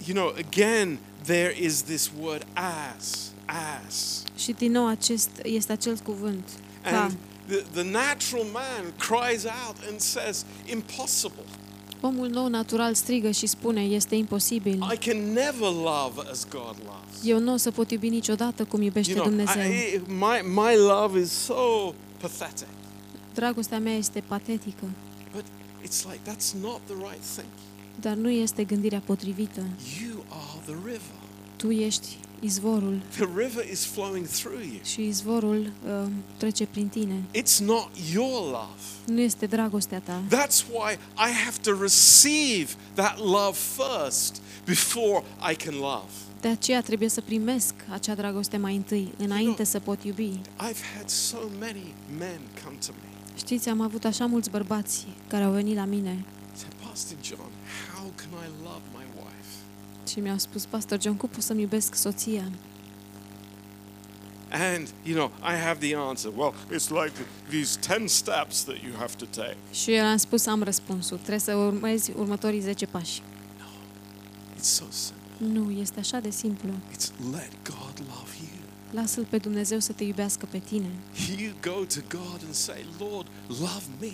[0.05, 4.23] you know, again, there is this word as, as.
[4.37, 6.49] Și din nou acest este acel cuvânt.
[6.83, 7.15] Ca, And
[7.47, 11.43] the, the natural man cries out and says, Impossible.
[12.01, 14.87] Omul nou natural strigă și spune, este imposibil.
[14.93, 17.23] I can never love as God loves.
[17.23, 19.61] Eu nu o să pot iubi niciodată cum iubește You know, Dumnezeu.
[19.61, 22.67] I, my, my love is so pathetic.
[23.33, 24.85] Dragostea mea este patetică,
[25.35, 25.43] But
[25.83, 27.49] it's like that's not the right thing.
[28.01, 29.63] Dar nu este gândirea potrivită.
[30.01, 31.17] You are the river.
[31.55, 34.79] Tu ești izvorul The river is flowing through you.
[34.83, 37.23] și izvorul uh, trece prin tine.
[37.35, 38.79] It's not your love.
[39.05, 40.21] Nu este dragostea ta.
[40.27, 46.11] That's why I have to receive that love first before I can love.
[46.41, 50.29] De aceea trebuie să primesc acea dragoste mai întâi, înainte să pot iubi.
[50.39, 53.07] I've had so many men come to me.
[53.37, 57.49] Știți, am avut așa mulți bărbați care au venit la mine Say, Pastor John,
[60.09, 62.43] și mi-au spus, Pastor John, cum pot să-mi iubesc soția?
[64.51, 66.31] And, you know, I have the answer.
[66.35, 67.13] Well, it's like
[67.49, 69.57] these 10 steps that you have to take.
[69.71, 71.17] Și eu am spus, am răspunsul.
[71.17, 73.21] Trebuie să urmezi următorii 10 pași.
[74.57, 75.59] It's so simple.
[75.59, 76.69] Nu, este așa de simplu.
[76.69, 78.59] It's let God love you.
[78.91, 80.89] Lasă-L pe Dumnezeu să te iubească pe tine.
[81.37, 84.13] You go to God and say, Lord, love me.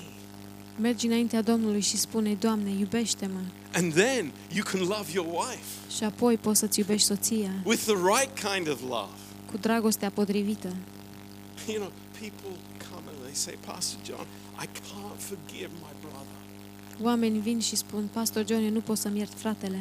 [0.80, 3.40] Mergi înaintea Domnului și spune, Doamne, iubește-mă.
[3.74, 7.94] And then you can love your wife Și apoi poți să-ți iubești soția with the
[7.96, 9.12] right kind of love.
[9.52, 10.68] cu dragostea potrivită.
[11.68, 12.60] You know, people
[12.90, 14.26] come and they say, Pastor John,
[14.64, 16.36] I can't forgive my brother.
[17.02, 19.80] Oamenii vin și spun, Pastor John, eu nu pot să-mi iert fratele.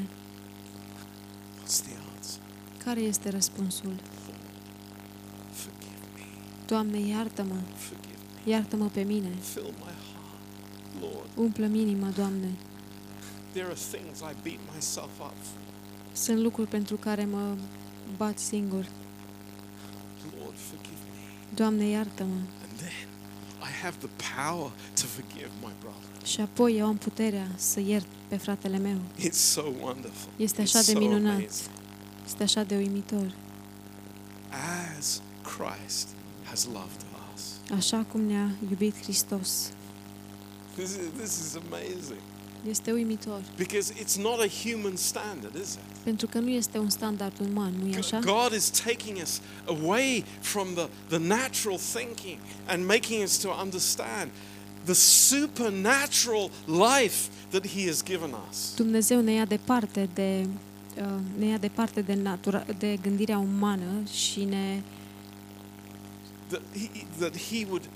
[1.63, 2.41] What's the answer?
[2.85, 3.93] Care este răspunsul?
[5.53, 6.23] Forgive me.
[6.67, 8.51] Doamne, iartă-mă, Forgive me.
[8.53, 9.29] iartă-mă pe mine.
[9.53, 9.94] Fill my heart,
[11.13, 11.29] Lord.
[11.37, 12.49] Umplă-mi inima, Doamne.
[13.53, 15.61] There are things I beat myself up for.
[16.13, 17.57] Sunt lucruri pentru care mă
[18.17, 18.87] bat singur.
[20.39, 21.21] Lord, forgive me.
[21.55, 22.35] Doamne, iartă-mă.
[22.35, 23.09] And then
[23.61, 24.09] I have the
[24.45, 26.27] power to forgive my brother.
[26.27, 28.97] Și apoi eu am puterea să iert pe fratele meu.
[29.19, 30.31] It's so wonderful.
[30.37, 31.33] Este It's așa de so minunat.
[31.35, 31.71] amazing.
[32.27, 33.35] Este așa de uimitor.
[34.99, 36.09] As Christ
[36.45, 37.43] has loved us.
[37.77, 39.71] Așa cum ne-a iubit Hristos.
[40.77, 42.21] This is, this is amazing.
[42.69, 43.43] Este uimitor.
[43.57, 46.03] Because it's not a human standard, is it?
[46.05, 48.19] Pentru că nu este un standard uman, nu e așa?
[48.19, 54.31] God is taking us away from the, the natural thinking and making us to understand
[54.85, 58.75] the supernatural life that He has given us.
[58.77, 60.47] Dumnezeu ne ia departe de
[60.99, 64.83] uh, ne ia departe de, natura, de gândirea umană și ne
[66.49, 67.89] That He, that he would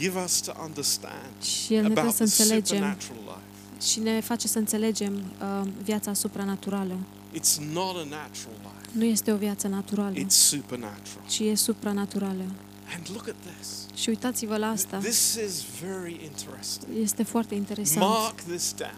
[0.00, 3.42] give us to understand și El ne dă about să the înțelegem supernatural
[3.78, 3.86] life.
[3.90, 6.96] și ne face să înțelegem uh, viața supranaturală.
[7.34, 11.24] It's not a natural life, Nu este o viață naturală, it's supernatural.
[11.28, 12.44] ci e supranaturală.
[12.94, 13.68] And look at this.
[14.02, 14.96] Și uitați-vă la asta.
[14.96, 16.92] This is very interesting.
[17.02, 18.00] Este foarte interesant.
[18.06, 18.94] Mark this down.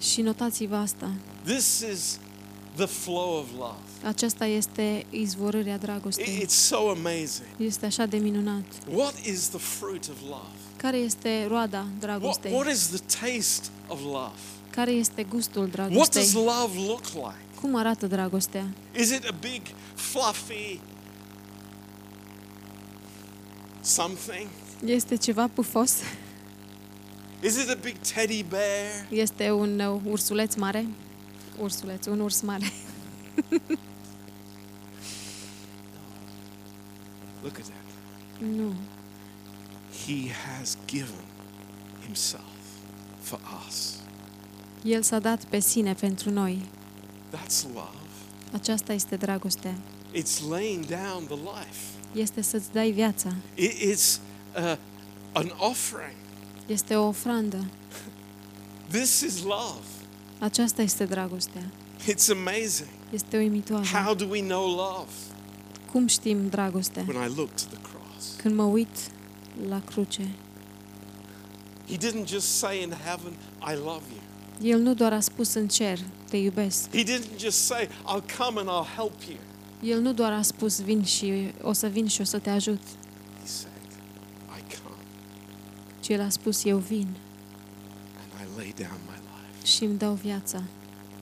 [0.00, 1.10] Și notați-vă asta.
[1.44, 2.18] This is
[2.76, 3.78] the flow of love.
[4.04, 6.40] Aceasta este izvorârea I- dragostei.
[6.42, 7.46] It's so amazing.
[7.56, 8.64] Este așa de minunat.
[8.92, 10.48] What is the fruit of love?
[10.76, 12.52] Care este roada What, dragostei?
[12.52, 14.32] what is the taste of love?
[14.70, 16.22] Care este gustul What dragostei?
[16.22, 17.38] does love look like?
[17.60, 18.66] Cum arată dragostea?
[18.96, 19.62] Is it a big,
[19.94, 20.80] fluffy
[23.80, 24.46] something?
[24.84, 25.92] Este ceva pufos?
[27.42, 29.06] Is it a big teddy bear?
[29.10, 30.86] Este un uh, ursuleț mare?
[31.60, 32.72] Ursuleț, un urs mare.
[37.42, 38.46] Look at that.
[38.56, 38.72] Nu.
[40.06, 41.24] He has given
[42.04, 42.42] himself
[43.20, 43.94] for us.
[44.84, 46.62] El s-a dat pe sine pentru noi.
[47.32, 47.88] That's love.
[48.52, 49.74] Aceasta este dragostea.
[50.14, 51.80] It's laying down the life.
[52.14, 53.34] Este să-ți dai viața.
[53.56, 54.18] It- It's
[54.56, 54.76] uh,
[55.32, 56.14] an offering.
[56.66, 57.64] Este o ofrandă.
[58.90, 59.80] This is love.
[60.44, 61.62] Aceasta este dragostea.
[62.06, 62.88] It's amazing.
[63.12, 63.86] Este uimitoare.
[63.86, 65.10] How do we know love?
[65.92, 67.04] Cum știm dragostea?
[67.08, 68.26] When I look to the cross.
[68.36, 68.96] Când mă uit
[69.68, 70.28] la cruce,
[71.88, 74.72] He didn't just say in heaven, I love you.
[74.72, 75.98] El nu doar a spus în cer,
[76.30, 76.90] te iubesc.
[76.90, 79.38] He didn't just say, I'll come and I'll help you.
[79.82, 82.80] El nu doar a spus, vin și o să vin și o să te ajut,
[83.40, 83.72] He said,
[84.58, 84.96] I come
[86.00, 87.08] ci El a spus, eu vin
[88.20, 89.23] and I lay down my life.
[89.64, 90.62] Și îmi dau viața.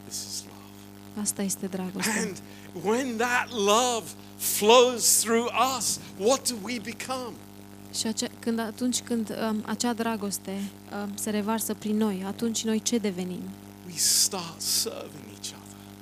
[0.07, 1.21] This is love.
[1.21, 2.13] Asta este dragostea.
[2.21, 2.37] And
[2.85, 4.05] when that love
[4.37, 7.33] flows through us, what do we become?
[7.95, 10.63] Și ace- când, atunci când um, acea dragoste
[11.03, 13.43] um, se revarsă prin noi, atunci noi ce devenim?
[13.87, 15.32] We start serving each other.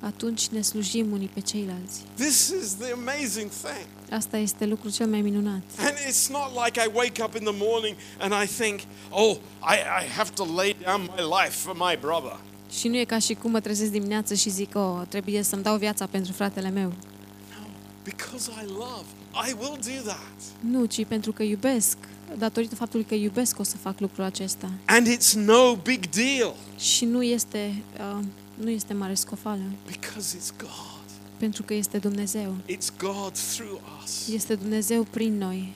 [0.01, 2.01] Atunci ne slujim unii pe ceilalți.
[2.15, 3.87] This is the amazing thing.
[4.11, 5.61] Asta este lucrul cel mai minunat.
[5.77, 8.79] And it's not like I wake up in the morning and I think,
[9.09, 12.39] oh, I, I have to lay down my life for my brother.
[12.71, 15.77] Și nu e ca și cum mă trezesc dimineață și zic, oh, trebuie să-mi dau
[15.77, 16.87] viața pentru fratele meu.
[16.87, 17.67] No,
[18.03, 19.05] because I love,
[19.49, 20.33] I will do that.
[20.59, 21.97] Nu, ci pentru că iubesc.
[22.37, 24.71] Datorită faptului că iubesc o să fac lucrul acesta.
[24.85, 28.23] And it's no big deal Și nu este, uh,
[28.53, 31.09] nu este mare scofală, because it's God.
[31.37, 32.55] pentru că este Dumnezeu.
[32.69, 34.27] It's God through us.
[34.27, 35.73] Este Dumnezeu prin noi.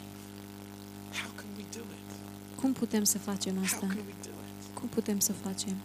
[1.21, 2.15] How can we do it?
[2.61, 3.77] Cum putem să facem How asta?
[3.77, 4.73] can we do it?
[4.79, 5.75] Cum putem să facem?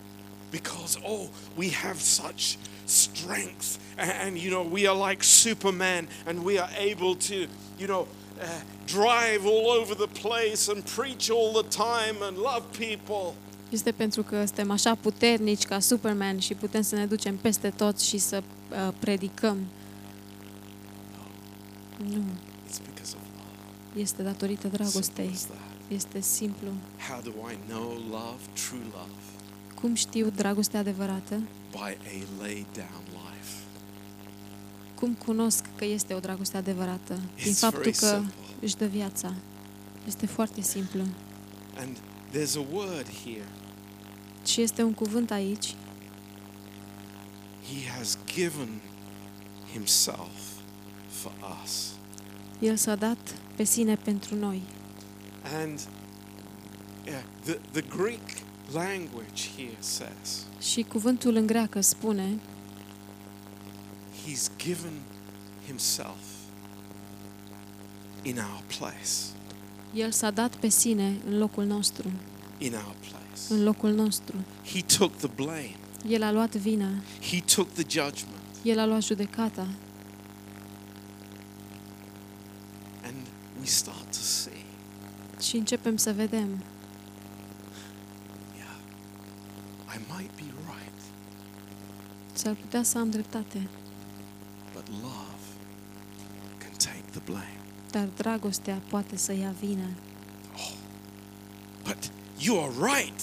[0.50, 1.26] Because, oh,
[1.56, 3.66] we have such strength.
[3.96, 7.34] And, and, you know, we are like Superman and we are able to,
[7.78, 8.06] you know,
[8.40, 8.46] uh,
[8.86, 13.34] drive all over the place and preach all the time and love people.
[13.70, 18.00] Este pentru că suntem așa puternici ca Superman și putem să ne ducem peste tot
[18.00, 19.56] și să uh, predicăm.
[22.04, 22.22] Nu,
[22.68, 24.00] It's because of love.
[24.00, 25.30] este datorită Simple dragostei.
[25.32, 25.58] as that.
[25.88, 26.68] Este simplu.
[27.08, 29.10] How do I know love, true love?
[29.80, 31.34] Cum știu dragostea adevărată?
[31.70, 31.96] By a
[32.42, 33.52] laid down life.
[34.94, 37.18] Cum cunosc că este o dragoste adevărată?
[37.44, 38.32] Din It's faptul very că simple.
[38.60, 39.34] își dă viața.
[40.06, 41.00] Este foarte simplu.
[41.78, 41.96] And
[42.32, 43.48] there's a word here.
[44.46, 45.74] Și este un cuvânt aici.
[47.72, 48.80] He has given
[49.72, 50.30] himself
[51.08, 51.88] for us.
[52.58, 54.62] El s-a dat pe sine pentru noi.
[55.62, 55.80] And
[57.06, 62.38] yeah, the, the Greek language here says Și cuvântul în greacă spune
[64.26, 65.02] he's given
[65.66, 66.48] himself
[68.22, 69.32] in our place.
[69.94, 72.10] El s-a dat pe sine în locul nostru,
[72.58, 73.40] In our place.
[73.54, 74.34] în locul nostru.
[74.72, 75.74] He took the blame.
[76.08, 76.88] El a luat vina,
[77.30, 78.38] He took the judgment.
[78.62, 79.66] El a luat judecata
[83.04, 83.16] And
[83.60, 84.64] we start to see,
[85.40, 86.48] și începem să vedem,
[88.56, 88.76] yeah,
[89.94, 91.00] I might be right,
[92.32, 93.68] s-ar putea să am dreptate,
[97.90, 99.88] dar dragostea poate să ia vina.
[101.84, 103.20] But you are right.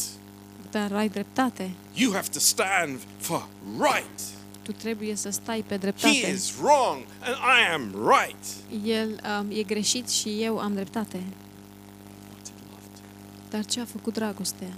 [0.72, 3.48] Dar ai dreptate, You have to stand for
[3.80, 4.20] right.
[4.62, 6.32] tu trebuie să stai pe He dreptate.
[6.32, 8.46] is wrong and I am right.
[8.86, 11.18] El um, e greșit și eu am dreptate.
[11.18, 13.02] What did love do?
[13.50, 14.74] Dar ce a făcut dragostea?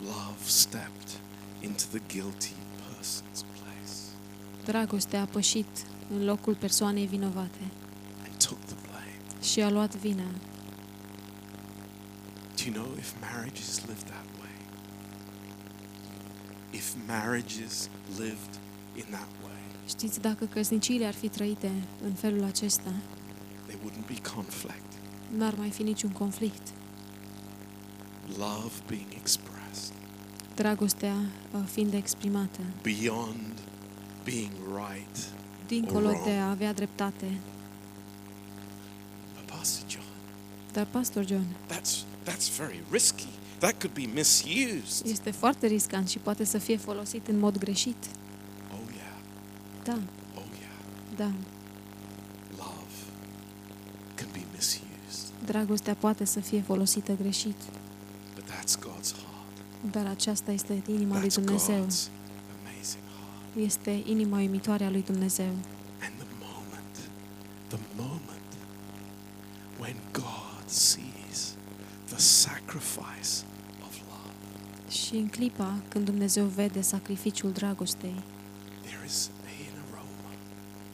[0.00, 1.08] Love stepped
[1.60, 3.92] into the guilty person's place
[4.64, 5.66] Dragostea a pășit
[6.14, 7.60] în locul persoanei vinovate
[8.26, 9.16] and took the blame.
[9.42, 10.24] Și a luat vina.
[12.56, 14.50] Do you know if marriages lived that way?
[16.70, 17.88] If marriages
[18.18, 18.54] lived
[18.96, 19.50] in that way,
[19.88, 21.70] Știți, dacă căsniciile ar fi trăite
[22.04, 22.92] în felul acesta,
[23.66, 24.92] there wouldn't be conflict.
[25.36, 26.68] n-ar mai fi niciun conflict.
[28.38, 29.92] Love being expressed
[30.54, 31.14] Dragostea
[31.54, 33.52] uh, fiind exprimată, beyond
[34.24, 34.50] being
[34.88, 35.18] right.
[35.66, 36.24] dincolo Wrong.
[36.24, 37.38] de a avea dreptate.
[40.72, 43.26] Dar, Pastor John, that's that's very risky.
[43.58, 45.06] That could be misused.
[45.06, 47.96] este foarte riscant și poate să fie folosit în mod greșit.
[48.72, 49.14] Oh yeah.
[49.84, 49.92] Da,
[50.36, 51.16] Oh yeah.
[51.16, 51.30] da,
[52.56, 52.94] Love
[54.14, 55.32] can be misused.
[55.46, 57.56] dragostea poate să fie folosită greșit,
[58.34, 59.90] But that's God's heart.
[59.92, 61.74] dar aceasta este inima lui That's Dumnezeu.
[61.86, 62.08] God's
[62.64, 63.56] amazing heart.
[63.66, 65.50] Este inima uimitoare a lui Dumnezeu.
[75.32, 78.14] Clipa când Dumnezeu vede sacrificiul dragostei,
[78.82, 80.34] there is an aroma,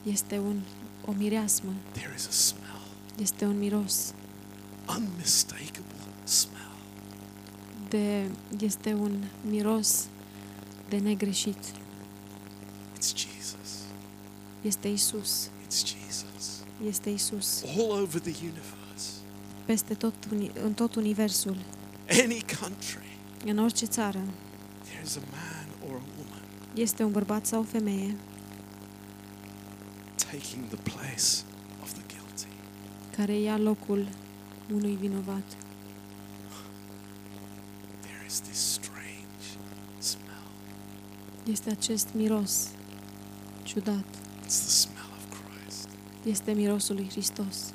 [0.03, 0.61] este un,
[1.05, 2.81] o mireasmă, there is a smell,
[3.21, 4.13] este un miros,
[4.97, 5.85] unmistakable
[6.25, 6.57] smell.
[7.89, 8.31] de,
[8.61, 10.07] este un miros
[10.89, 11.59] de negreșit.
[12.97, 13.71] It's Jesus.
[14.63, 16.63] Este Isus, It's Jesus.
[16.89, 17.63] este Isus.
[17.77, 19.11] All over the universe,
[19.65, 21.57] Peste tot, uni- în tot universul,
[22.25, 23.08] any country,
[23.45, 24.21] în orice țară,
[24.85, 26.43] there is a man or a woman
[26.75, 28.17] este un bărbat sau o femeie
[30.31, 31.43] taking the place
[31.83, 32.47] of the guilty.
[33.17, 34.07] care ia locul
[34.75, 35.57] unui vinovat.
[38.01, 39.45] There is this strange
[39.99, 40.49] smell.
[41.51, 42.69] Este acest miros
[43.63, 44.05] ciudat.
[44.45, 45.89] It's the smell of Christ.
[46.25, 47.73] Este mirosul lui Hristos.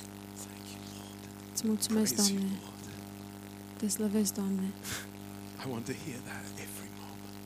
[0.44, 1.18] Thank you, Lord.
[1.52, 2.58] Îți mulțumesc, Praise you, Doamne.
[2.62, 2.84] Lord.
[3.76, 4.68] Te slăvesc, Doamne.
[5.66, 7.36] I want to hear that every moment.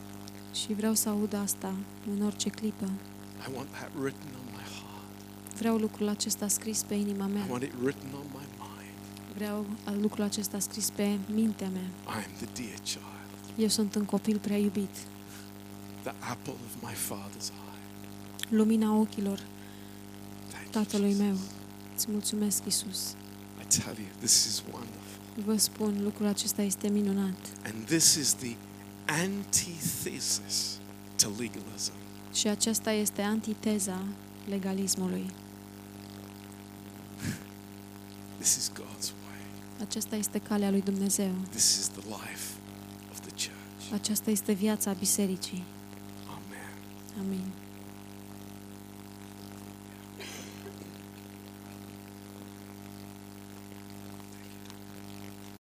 [0.54, 1.74] Și vreau să aud asta
[2.10, 2.84] în orice clipă.
[3.48, 5.56] I want that written on my heart.
[5.58, 7.46] Vreau lucrul acesta scris pe inima I mea.
[7.50, 8.94] want it written on my mind.
[9.34, 9.66] Vreau
[10.00, 11.88] lucrul acesta scris pe mintea mea.
[12.06, 14.94] I am the dear child, Eu sunt un copil prea iubit.
[16.02, 17.76] the apple of my father's eye.
[18.56, 19.57] Lumina ochilor Thank you,
[20.82, 21.24] Tatălui Jesus.
[21.24, 21.36] meu.
[21.94, 23.14] Îți mulțumesc, Isus.
[23.60, 25.42] I tell you, this is wonderful.
[25.44, 27.38] Vă spun, lucrul acesta este minunat.
[27.64, 28.56] And this is the
[29.06, 30.78] antithesis
[31.16, 31.92] to legalism.
[32.34, 34.04] Și aceasta este antiteza
[34.48, 35.30] legalismului.
[38.38, 39.40] This is God's way.
[39.80, 41.30] Aceasta este calea lui Dumnezeu.
[41.50, 42.46] This is the life
[43.10, 43.92] of the church.
[43.92, 45.64] Aceasta este viața bisericii.
[46.26, 46.72] Amen.
[47.26, 47.67] Amin.